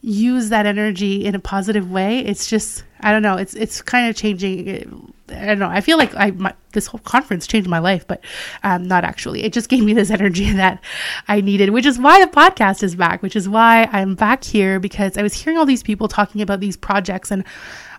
use 0.00 0.50
that 0.50 0.64
energy 0.64 1.24
in 1.24 1.34
a 1.34 1.40
positive 1.40 1.90
way. 1.90 2.20
It's 2.20 2.48
just, 2.48 2.84
I 3.00 3.10
don't 3.10 3.22
know, 3.22 3.36
it's 3.36 3.54
it's 3.54 3.82
kind 3.82 4.08
of 4.08 4.16
changing. 4.16 5.12
I 5.30 5.44
don't 5.44 5.58
know. 5.58 5.68
I 5.68 5.80
feel 5.82 5.98
like 5.98 6.14
I 6.14 6.30
my, 6.30 6.54
this 6.72 6.86
whole 6.86 7.00
conference 7.00 7.46
changed 7.46 7.68
my 7.68 7.80
life, 7.80 8.06
but 8.06 8.22
um, 8.62 8.84
not 8.84 9.04
actually. 9.04 9.42
It 9.42 9.52
just 9.52 9.68
gave 9.68 9.84
me 9.84 9.92
this 9.92 10.10
energy 10.18 10.52
that 10.52 10.82
I 11.26 11.40
needed, 11.40 11.70
which 11.70 11.86
is 11.86 11.98
why 11.98 12.24
the 12.24 12.30
podcast 12.30 12.82
is 12.82 12.94
back. 12.94 13.22
Which 13.22 13.36
is 13.36 13.48
why 13.48 13.88
I'm 13.92 14.14
back 14.14 14.44
here 14.44 14.78
because 14.78 15.18
I 15.18 15.22
was 15.22 15.34
hearing 15.34 15.58
all 15.58 15.66
these 15.66 15.82
people 15.82 16.06
talking 16.06 16.42
about 16.42 16.60
these 16.60 16.76
projects 16.76 17.30
and 17.30 17.44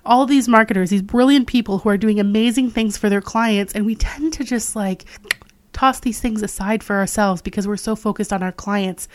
all 0.10 0.26
these 0.26 0.48
marketers, 0.48 0.90
these 0.90 1.04
brilliant 1.04 1.48
people 1.48 1.78
who 1.78 1.90
are 1.90 1.98
doing 1.98 2.20
amazing 2.20 2.72
things 2.72 2.98
for 2.98 3.10
their 3.10 3.22
clients, 3.22 3.74
and 3.74 3.86
we 3.86 3.96
tend 3.96 4.34
to 4.34 4.44
just 4.44 4.76
like 4.76 5.06
toss 5.72 6.00
these 6.00 6.20
things 6.20 6.42
aside 6.42 6.84
for 6.84 6.96
ourselves 6.96 7.42
because 7.44 7.68
we're 7.68 7.78
so 7.78 7.96
focused 7.96 8.34
on 8.34 8.42
our 8.42 8.52
clients. 8.52 9.08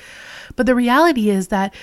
But 0.54 0.66
the 0.66 0.74
reality 0.74 1.28
is 1.28 1.48
that 1.48 1.74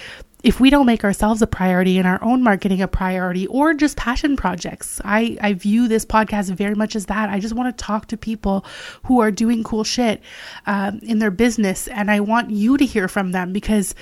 if 0.43 0.59
we 0.59 0.69
don't 0.69 0.85
make 0.85 1.03
ourselves 1.03 1.41
a 1.41 1.47
priority 1.47 1.99
and 1.99 2.07
our 2.07 2.23
own 2.23 2.41
marketing 2.41 2.81
a 2.81 2.87
priority 2.87 3.45
or 3.47 3.73
just 3.73 3.97
passion 3.97 4.35
projects, 4.37 4.99
I, 5.03 5.37
I 5.41 5.53
view 5.53 5.87
this 5.87 6.05
podcast 6.05 6.49
very 6.55 6.73
much 6.73 6.95
as 6.95 7.07
that. 7.07 7.29
I 7.29 7.39
just 7.39 7.53
want 7.53 7.77
to 7.77 7.83
talk 7.83 8.07
to 8.07 8.17
people 8.17 8.65
who 9.03 9.19
are 9.19 9.29
doing 9.29 9.63
cool 9.63 9.83
shit 9.83 10.21
um, 10.65 10.99
in 11.03 11.19
their 11.19 11.31
business. 11.31 11.87
And 11.89 12.09
I 12.09 12.21
want 12.21 12.49
you 12.49 12.77
to 12.77 12.85
hear 12.85 13.07
from 13.07 13.33
them 13.33 13.53
because 13.53 13.93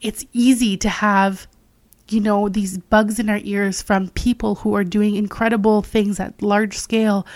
it's 0.00 0.24
easy 0.32 0.76
to 0.76 0.88
have 0.88 1.48
you 2.08 2.20
know, 2.20 2.48
these 2.48 2.78
bugs 2.78 3.18
in 3.18 3.30
our 3.30 3.40
ears 3.42 3.80
from 3.80 4.10
people 4.10 4.56
who 4.56 4.74
are 4.74 4.84
doing 4.84 5.16
incredible 5.16 5.82
things 5.82 6.20
at 6.20 6.40
large 6.42 6.76
scale 6.76 7.26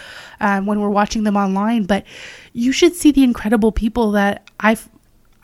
um, 0.41 0.67
when 0.67 0.81
we're 0.81 0.91
watching 0.91 1.25
them 1.25 1.37
online. 1.37 1.85
But 1.85 2.05
you 2.53 2.73
should 2.73 2.95
see 2.95 3.11
the 3.11 3.25
incredible 3.25 3.73
people 3.73 4.13
that 4.13 4.49
I've 4.61 4.89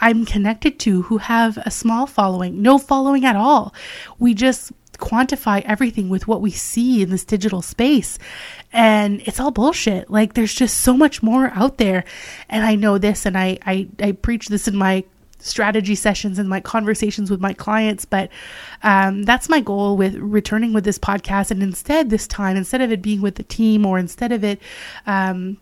I'm 0.01 0.27
connected 0.27 0.79
to 0.81 1.03
who 1.03 1.19
have 1.19 1.57
a 1.59 1.71
small 1.71 2.07
following, 2.07 2.61
no 2.61 2.79
following 2.79 3.25
at 3.25 3.37
all. 3.37 3.73
We 4.19 4.35
just 4.35 4.73
quantify 4.99 5.63
everything 5.63 6.09
with 6.09 6.29
what 6.29 6.41
we 6.41 6.51
see 6.51 7.03
in 7.03 7.11
this 7.11 7.25
digital 7.25 7.63
space. 7.63 8.19
And 8.73 9.23
it's 9.25 9.41
all 9.41 9.51
bullshit. 9.51 10.11
Like 10.11 10.35
there's 10.35 10.55
just 10.55 10.79
so 10.79 10.97
much 10.97 11.23
more 11.23 11.51
out 11.55 11.79
there. 11.79 12.05
And 12.49 12.65
I 12.65 12.75
know 12.75 12.99
this 12.99 13.25
and 13.25 13.39
I 13.39 13.59
I, 13.65 13.89
I 14.01 14.13
preach 14.13 14.49
this 14.49 14.69
in 14.69 14.77
my 14.77 15.05
strategy 15.45 15.95
sessions 15.95 16.39
and 16.39 16.49
my 16.49 16.61
conversations 16.61 17.31
with 17.31 17.41
my 17.41 17.53
clients. 17.53 18.05
But 18.05 18.31
um, 18.83 19.23
that's 19.25 19.49
my 19.49 19.61
goal 19.61 19.97
with 19.97 20.17
returning 20.17 20.73
with 20.73 20.85
this 20.85 20.99
podcast. 20.99 21.51
And 21.51 21.63
instead, 21.63 22.11
this 22.11 22.27
time, 22.27 22.57
instead 22.57 22.81
of 22.81 22.91
it 22.91 23.03
being 23.03 23.21
with 23.21 23.37
the 23.37 23.43
team 23.43 23.85
or 23.87 23.99
instead 23.99 24.33
of 24.33 24.43
it, 24.43 24.61
um, 25.07 25.59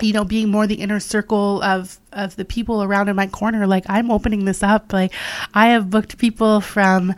you 0.00 0.12
know, 0.12 0.24
being 0.24 0.50
more 0.50 0.66
the 0.66 0.76
inner 0.76 1.00
circle 1.00 1.62
of 1.62 1.98
of 2.16 2.36
the 2.36 2.44
people 2.44 2.82
around 2.82 3.08
in 3.08 3.16
my 3.16 3.26
corner, 3.26 3.66
like 3.66 3.84
I'm 3.88 4.10
opening 4.10 4.44
this 4.44 4.62
up. 4.62 4.92
Like 4.92 5.12
I 5.54 5.68
have 5.68 5.90
booked 5.90 6.18
people 6.18 6.60
from 6.60 7.14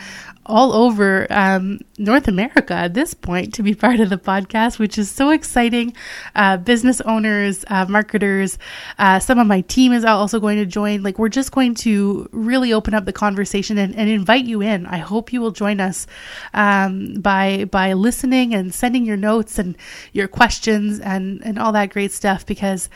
all 0.49 0.73
over 0.73 1.27
um, 1.31 1.79
North 1.99 2.27
America 2.27 2.73
at 2.73 2.95
this 2.95 3.13
point 3.13 3.53
to 3.55 3.63
be 3.63 3.75
part 3.75 4.01
of 4.01 4.09
the 4.09 4.17
podcast, 4.17 4.79
which 4.79 4.97
is 4.97 5.11
so 5.11 5.31
exciting. 5.31 5.93
Uh, 6.35 6.57
business 6.57 7.01
owners, 7.03 7.65
uh, 7.69 7.85
marketers, 7.87 8.59
uh, 8.99 9.19
some 9.19 9.39
of 9.39 9.47
my 9.47 9.61
team 9.63 9.93
is 9.93 10.05
also 10.05 10.41
going 10.41 10.57
to 10.57 10.65
join. 10.65 11.03
Like, 11.03 11.19
we're 11.19 11.29
just 11.29 11.53
going 11.53 11.75
to 11.77 12.29
really 12.33 12.73
open 12.73 12.95
up 12.95 13.05
the 13.05 13.13
conversation 13.13 13.77
and, 13.77 13.95
and 13.95 14.09
invite 14.09 14.47
you 14.47 14.63
in. 14.63 14.87
I 14.87 14.99
hope 14.99 15.33
you 15.33 15.41
will 15.41 15.51
join 15.51 15.81
us 15.81 16.07
um, 16.55 17.15
by 17.21 17.67
by 17.67 17.93
listening 17.93 18.55
and 18.55 18.75
sending 18.75 19.05
your 19.05 19.17
notes 19.19 19.59
and 19.59 19.77
your 20.13 20.29
questions 20.29 20.99
and 21.01 21.43
and 21.45 21.59
all 21.59 21.73
that 21.73 21.91
great 21.91 22.13
stuff 22.13 22.47
because 22.47 22.89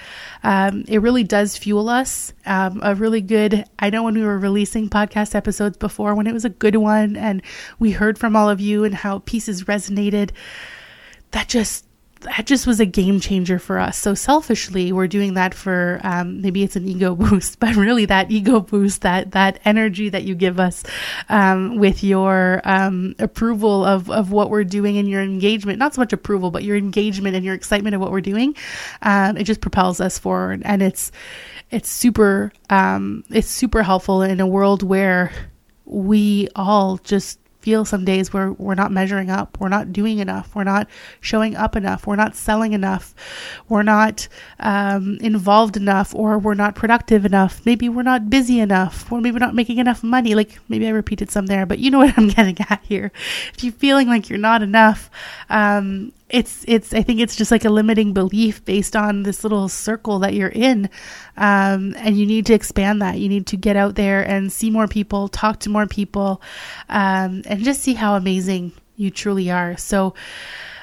um, 0.43 0.85
it 0.89 0.99
really 0.99 1.25
does 1.25 1.57
fuel 1.57 1.91
us. 1.93 2.33
Um, 2.47 2.81
a 2.83 2.95
really 2.95 3.21
good. 3.21 3.65
I 3.79 3.91
know 3.91 4.03
when 4.03 4.15
we 4.15 4.25
were 4.25 4.39
releasing 4.39 4.89
podcast 4.89 5.35
episodes 5.35 5.77
before, 5.77 6.15
when 6.15 6.27
it 6.27 6.33
was 6.33 6.45
a 6.45 6.51
good 6.51 6.77
one 6.77 7.17
and 7.17 7.43
we 7.79 7.93
heard 7.93 8.19
from 8.19 8.35
all 8.35 8.51
of 8.51 8.61
you 8.61 8.83
and 8.85 8.95
how 8.95 9.21
pieces 9.21 9.65
resonated. 9.65 10.31
That 11.31 11.49
just 11.49 11.87
that 12.23 12.47
just 12.47 12.67
was 12.67 12.81
a 12.81 12.87
game 12.87 13.21
changer 13.21 13.59
for 13.59 13.79
us. 13.79 13.99
So 13.99 14.15
selfishly, 14.15 14.93
we're 14.93 15.07
doing 15.07 15.35
that 15.35 15.55
for 15.55 16.01
um, 16.03 16.41
maybe 16.41 16.63
it's 16.63 16.77
an 16.77 16.87
ego 16.87 17.15
boost, 17.17 17.59
but 17.59 17.77
really 17.77 18.07
that 18.07 18.31
ego 18.31 18.61
boost, 18.61 19.03
that 19.03 19.33
that 19.33 19.61
energy 19.65 20.09
that 20.09 20.25
you 20.25 20.35
give 20.35 20.59
us 20.59 20.83
um, 21.29 21.77
with 21.77 22.03
your 22.03 22.61
um, 22.65 23.15
approval 23.19 23.85
of 23.85 24.11
of 24.11 24.31
what 24.31 24.51
we're 24.51 24.65
doing 24.65 24.99
and 24.99 25.09
your 25.09 25.23
engagement, 25.23 25.79
not 25.79 25.95
so 25.95 26.01
much 26.01 26.13
approval, 26.13 26.51
but 26.51 26.65
your 26.65 26.77
engagement 26.77 27.37
and 27.37 27.45
your 27.45 27.55
excitement 27.55 27.95
of 27.95 28.01
what 28.01 28.11
we're 28.11 28.21
doing, 28.21 28.55
um, 29.03 29.37
it 29.37 29.45
just 29.45 29.61
propels 29.61 30.01
us 30.01 30.19
forward, 30.19 30.63
and 30.65 30.83
it's 30.83 31.13
it's 31.71 31.89
super 31.89 32.53
um, 32.71 33.25
it's 33.31 33.49
super 33.49 33.83
helpful 33.83 34.23
in 34.23 34.41
a 34.41 34.47
world 34.47 34.83
where 34.83 35.33
we 35.85 36.49
all 36.55 36.99
just 36.99 37.39
feel 37.63 37.85
some 37.85 38.05
days 38.05 38.33
where 38.33 38.53
we're 38.53 38.75
not 38.75 38.91
measuring 38.91 39.31
up, 39.31 39.59
we're 39.61 39.69
not 39.69 39.93
doing 39.93 40.19
enough, 40.19 40.55
we're 40.55 40.65
not 40.65 40.89
showing 41.21 41.55
up 41.57 41.77
enough, 41.77 42.07
we're 42.07 42.17
not 42.17 42.35
selling 42.35 42.73
enough, 42.73 43.15
we're 43.69 43.85
not 43.85 44.27
um, 44.59 45.17
involved 45.21 45.77
enough, 45.77 46.15
or 46.15 46.39
we're 46.39 46.55
not 46.55 46.75
productive 46.75 47.25
enough. 47.25 47.65
Maybe 47.65 47.89
we're 47.89 48.03
not 48.03 48.29
busy 48.29 48.59
enough, 48.59 49.11
or 49.11 49.21
maybe 49.21 49.35
we're 49.35 49.47
not 49.47 49.55
making 49.55 49.79
enough 49.79 50.03
money. 50.03 50.35
Like 50.35 50.59
maybe 50.69 50.87
I 50.87 50.91
repeated 50.91 51.31
some 51.31 51.47
there, 51.47 51.65
but 51.65 51.79
you 51.79 51.91
know 51.91 51.99
what 52.03 52.19
I'm 52.19 52.29
getting 52.29 52.57
at 52.69 52.83
here. 52.83 53.13
If 53.55 53.63
you're 53.63 53.73
feeling 53.73 54.09
like 54.09 54.29
you're 54.29 54.39
not 54.39 54.63
enough, 54.63 55.09
um, 55.49 56.13
it's 56.33 56.65
it's 56.67 56.95
I 56.95 57.03
think 57.03 57.21
it's 57.21 57.37
just 57.37 57.51
like 57.51 57.65
a 57.65 57.71
limiting 57.71 58.15
belief 58.15 58.65
based 58.65 58.97
on 58.97 59.23
this 59.23 59.45
little 59.45 59.69
circle 59.69 60.19
that 60.21 60.35
you're 60.35 60.49
in, 60.49 60.89
um, 61.37 61.95
and 61.99 62.17
you 62.17 62.27
need 62.27 62.47
to 62.47 62.55
expand 62.55 63.03
that. 63.03 63.19
You 63.19 63.29
need 63.29 63.47
to 63.49 63.57
get 63.57 63.77
out 63.77 63.95
there 63.95 64.27
and 64.27 64.51
see 64.51 64.71
more 64.71 64.89
people, 64.89 65.29
talk 65.29 65.61
to 65.61 65.71
more 65.71 65.87
people, 65.87 66.41
um, 66.89 67.43
and 67.47 67.63
just 67.63 67.83
see 67.83 67.95
how 67.95 68.17
amazing 68.17 68.73
you 68.97 69.11
truly 69.11 69.51
are. 69.51 69.77
So 69.77 70.15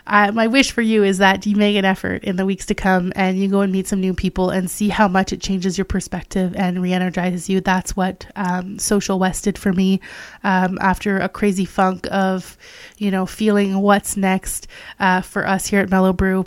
uh, 0.09 0.31
my 0.31 0.47
wish 0.47 0.71
for 0.71 0.81
you 0.81 1.03
is 1.03 1.19
that 1.19 1.45
you 1.45 1.55
make 1.55 1.75
an 1.75 1.85
effort 1.85 2.23
in 2.23 2.35
the 2.35 2.45
weeks 2.45 2.65
to 2.65 2.73
come 2.73 3.13
and 3.15 3.37
you 3.37 3.47
go 3.47 3.61
and 3.61 3.71
meet 3.71 3.87
some 3.87 4.01
new 4.01 4.13
people 4.13 4.49
and 4.49 4.69
see 4.69 4.89
how 4.89 5.07
much 5.07 5.31
it 5.31 5.39
changes 5.39 5.77
your 5.77 5.85
perspective 5.85 6.53
and 6.55 6.81
re-energizes 6.81 7.47
you. 7.47 7.61
That's 7.61 7.95
what 7.95 8.25
um, 8.35 8.79
Social 8.79 9.19
West 9.19 9.43
did 9.43 9.57
for 9.57 9.71
me 9.71 10.01
um, 10.43 10.79
after 10.81 11.19
a 11.19 11.29
crazy 11.29 11.65
funk 11.65 12.07
of, 12.11 12.57
you 12.97 13.11
know, 13.11 13.27
feeling 13.27 13.79
what's 13.81 14.17
next 14.17 14.67
uh, 14.99 15.21
for 15.21 15.47
us 15.47 15.67
here 15.67 15.79
at 15.79 15.89
Mellow 15.89 16.11
Brew. 16.11 16.45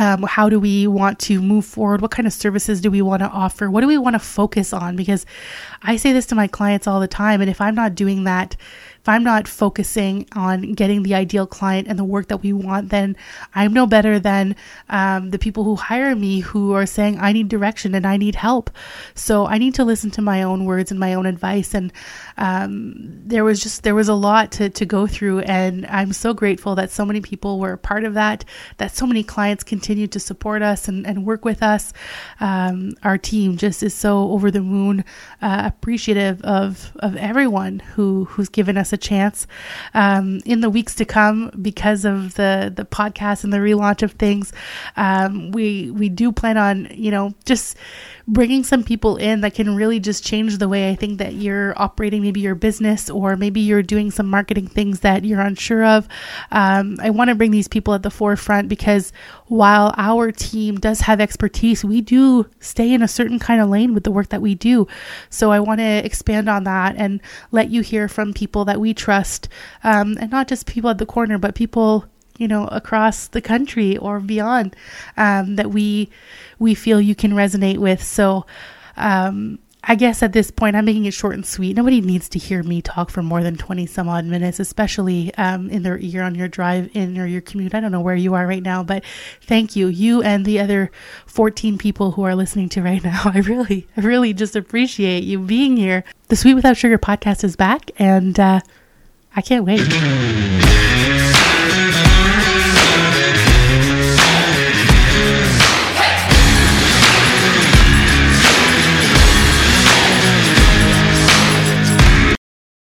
Um, 0.00 0.24
how 0.24 0.48
do 0.48 0.60
we 0.60 0.86
want 0.86 1.18
to 1.20 1.40
move 1.40 1.64
forward? 1.64 2.02
What 2.02 2.10
kind 2.10 2.26
of 2.26 2.32
services 2.32 2.80
do 2.80 2.90
we 2.90 3.02
want 3.02 3.20
to 3.20 3.28
offer? 3.28 3.70
What 3.70 3.80
do 3.80 3.86
we 3.86 3.98
want 3.98 4.14
to 4.14 4.20
focus 4.20 4.72
on? 4.72 4.96
Because 4.96 5.24
I 5.82 5.96
say 5.96 6.12
this 6.12 6.26
to 6.26 6.34
my 6.34 6.46
clients 6.46 6.86
all 6.86 7.00
the 7.00 7.08
time, 7.08 7.40
and 7.40 7.48
if 7.48 7.60
I'm 7.60 7.74
not 7.74 7.94
doing 7.94 8.24
that, 8.24 8.56
if 9.08 9.12
I'm 9.12 9.24
not 9.24 9.48
focusing 9.48 10.26
on 10.36 10.74
getting 10.74 11.02
the 11.02 11.14
ideal 11.14 11.46
client 11.46 11.88
and 11.88 11.98
the 11.98 12.04
work 12.04 12.28
that 12.28 12.42
we 12.42 12.52
want, 12.52 12.90
then 12.90 13.16
I'm 13.54 13.72
no 13.72 13.86
better 13.86 14.18
than 14.18 14.54
um, 14.90 15.30
the 15.30 15.38
people 15.38 15.64
who 15.64 15.76
hire 15.76 16.14
me 16.14 16.40
who 16.40 16.74
are 16.74 16.84
saying, 16.84 17.18
I 17.18 17.32
need 17.32 17.48
direction 17.48 17.94
and 17.94 18.06
I 18.06 18.18
need 18.18 18.34
help. 18.34 18.68
So 19.14 19.46
I 19.46 19.56
need 19.56 19.74
to 19.76 19.84
listen 19.84 20.10
to 20.10 20.20
my 20.20 20.42
own 20.42 20.66
words 20.66 20.90
and 20.90 21.00
my 21.00 21.14
own 21.14 21.24
advice. 21.24 21.72
And 21.72 21.90
um, 22.36 22.92
there 23.26 23.44
was 23.44 23.62
just, 23.62 23.82
there 23.82 23.94
was 23.94 24.10
a 24.10 24.14
lot 24.14 24.52
to, 24.52 24.68
to 24.68 24.84
go 24.84 25.06
through. 25.06 25.38
And 25.40 25.86
I'm 25.86 26.12
so 26.12 26.34
grateful 26.34 26.74
that 26.74 26.90
so 26.90 27.06
many 27.06 27.22
people 27.22 27.58
were 27.58 27.72
a 27.72 27.78
part 27.78 28.04
of 28.04 28.12
that, 28.12 28.44
that 28.76 28.94
so 28.94 29.06
many 29.06 29.22
clients 29.22 29.64
continue 29.64 30.06
to 30.08 30.20
support 30.20 30.60
us 30.60 30.86
and, 30.86 31.06
and 31.06 31.24
work 31.24 31.46
with 31.46 31.62
us. 31.62 31.94
Um, 32.40 32.92
our 33.02 33.16
team 33.16 33.56
just 33.56 33.82
is 33.82 33.94
so 33.94 34.30
over 34.32 34.50
the 34.50 34.60
moon 34.60 35.02
uh, 35.40 35.62
appreciative 35.64 36.42
of, 36.42 36.92
of 36.96 37.16
everyone 37.16 37.78
who, 37.78 38.26
who's 38.26 38.50
given 38.50 38.76
us 38.76 38.92
a 38.92 38.97
chance 38.98 39.46
um, 39.94 40.40
in 40.44 40.60
the 40.60 40.70
weeks 40.70 40.94
to 40.96 41.04
come 41.04 41.50
because 41.62 42.04
of 42.04 42.34
the 42.34 42.72
the 42.74 42.84
podcast 42.84 43.44
and 43.44 43.52
the 43.52 43.58
relaunch 43.58 44.02
of 44.02 44.12
things. 44.12 44.52
Um, 44.96 45.50
we 45.52 45.90
we 45.90 46.08
do 46.08 46.32
plan 46.32 46.56
on 46.56 46.88
you 46.92 47.10
know 47.10 47.34
just 47.44 47.76
bringing 48.28 48.62
some 48.62 48.84
people 48.84 49.16
in 49.16 49.40
that 49.40 49.54
can 49.54 49.74
really 49.74 49.98
just 49.98 50.22
change 50.22 50.58
the 50.58 50.68
way 50.68 50.90
I 50.90 50.94
think 50.94 51.16
that 51.18 51.32
you're 51.32 51.72
operating 51.80 52.20
maybe 52.20 52.40
your 52.40 52.54
business 52.54 53.08
or 53.08 53.36
maybe 53.36 53.60
you're 53.60 53.82
doing 53.82 54.10
some 54.10 54.28
marketing 54.28 54.66
things 54.66 55.00
that 55.00 55.24
you're 55.24 55.40
unsure 55.40 55.82
of. 55.82 56.06
Um, 56.50 56.98
I 57.00 57.08
want 57.08 57.28
to 57.28 57.34
bring 57.34 57.52
these 57.52 57.68
people 57.68 57.94
at 57.94 58.02
the 58.02 58.10
forefront 58.10 58.68
because 58.68 59.14
while 59.46 59.94
our 59.96 60.30
team 60.30 60.78
does 60.78 61.00
have 61.00 61.22
expertise, 61.22 61.82
we 61.82 62.02
do 62.02 62.46
stay 62.60 62.92
in 62.92 63.02
a 63.02 63.08
certain 63.08 63.38
kind 63.38 63.62
of 63.62 63.70
lane 63.70 63.94
with 63.94 64.04
the 64.04 64.12
work 64.12 64.28
that 64.28 64.42
we 64.42 64.54
do. 64.54 64.86
So 65.30 65.50
I 65.50 65.60
want 65.60 65.80
to 65.80 66.04
expand 66.04 66.50
on 66.50 66.64
that 66.64 66.96
and 66.96 67.22
let 67.50 67.70
you 67.70 67.80
hear 67.80 68.08
from 68.08 68.34
people 68.34 68.66
that 68.78 68.82
we 68.82 68.94
trust 68.94 69.48
um, 69.82 70.16
and 70.20 70.30
not 70.30 70.46
just 70.46 70.66
people 70.66 70.90
at 70.90 70.98
the 70.98 71.06
corner, 71.06 71.38
but 71.38 71.54
people 71.54 72.04
you 72.38 72.46
know 72.46 72.66
across 72.68 73.26
the 73.28 73.40
country 73.40 73.96
or 73.96 74.20
beyond 74.20 74.76
um, 75.16 75.56
that 75.56 75.70
we 75.70 76.08
we 76.58 76.74
feel 76.74 77.00
you 77.00 77.14
can 77.14 77.32
resonate 77.32 77.78
with. 77.78 78.02
So 78.02 78.46
um, 78.96 79.58
I 79.90 79.94
guess 79.94 80.22
at 80.22 80.34
this 80.34 80.50
point, 80.50 80.76
I'm 80.76 80.84
making 80.84 81.06
it 81.06 81.14
short 81.14 81.34
and 81.34 81.46
sweet. 81.46 81.74
Nobody 81.74 82.02
needs 82.02 82.28
to 82.30 82.38
hear 82.38 82.62
me 82.62 82.82
talk 82.82 83.10
for 83.10 83.22
more 83.22 83.42
than 83.42 83.56
20 83.56 83.86
some 83.86 84.06
odd 84.06 84.26
minutes, 84.26 84.60
especially 84.60 85.34
um, 85.36 85.70
in 85.70 85.82
their 85.82 85.96
ear 85.98 86.22
on 86.22 86.34
your 86.34 86.46
drive 86.46 86.90
in 86.94 87.16
or 87.16 87.24
your 87.24 87.40
commute. 87.40 87.74
I 87.74 87.80
don't 87.80 87.90
know 87.90 88.02
where 88.02 88.14
you 88.14 88.34
are 88.34 88.46
right 88.46 88.62
now, 88.62 88.82
but 88.82 89.02
thank 89.40 89.76
you. 89.76 89.86
You 89.88 90.22
and 90.22 90.44
the 90.44 90.60
other 90.60 90.90
14 91.24 91.78
people 91.78 92.10
who 92.10 92.22
are 92.24 92.34
listening 92.34 92.68
to 92.70 92.82
right 92.82 93.02
now. 93.04 93.32
I 93.34 93.38
really, 93.38 93.88
really 93.96 94.34
just 94.34 94.54
appreciate 94.54 95.24
you 95.24 95.38
being 95.38 95.78
here. 95.78 96.04
The 96.28 96.36
Sweet 96.36 96.54
Without 96.54 96.76
Sugar 96.76 96.98
podcast 96.98 97.42
is 97.42 97.56
back, 97.56 97.90
and 97.98 98.38
uh, 98.38 98.60
I 99.34 99.40
can't 99.40 99.64
wait. 99.64 99.80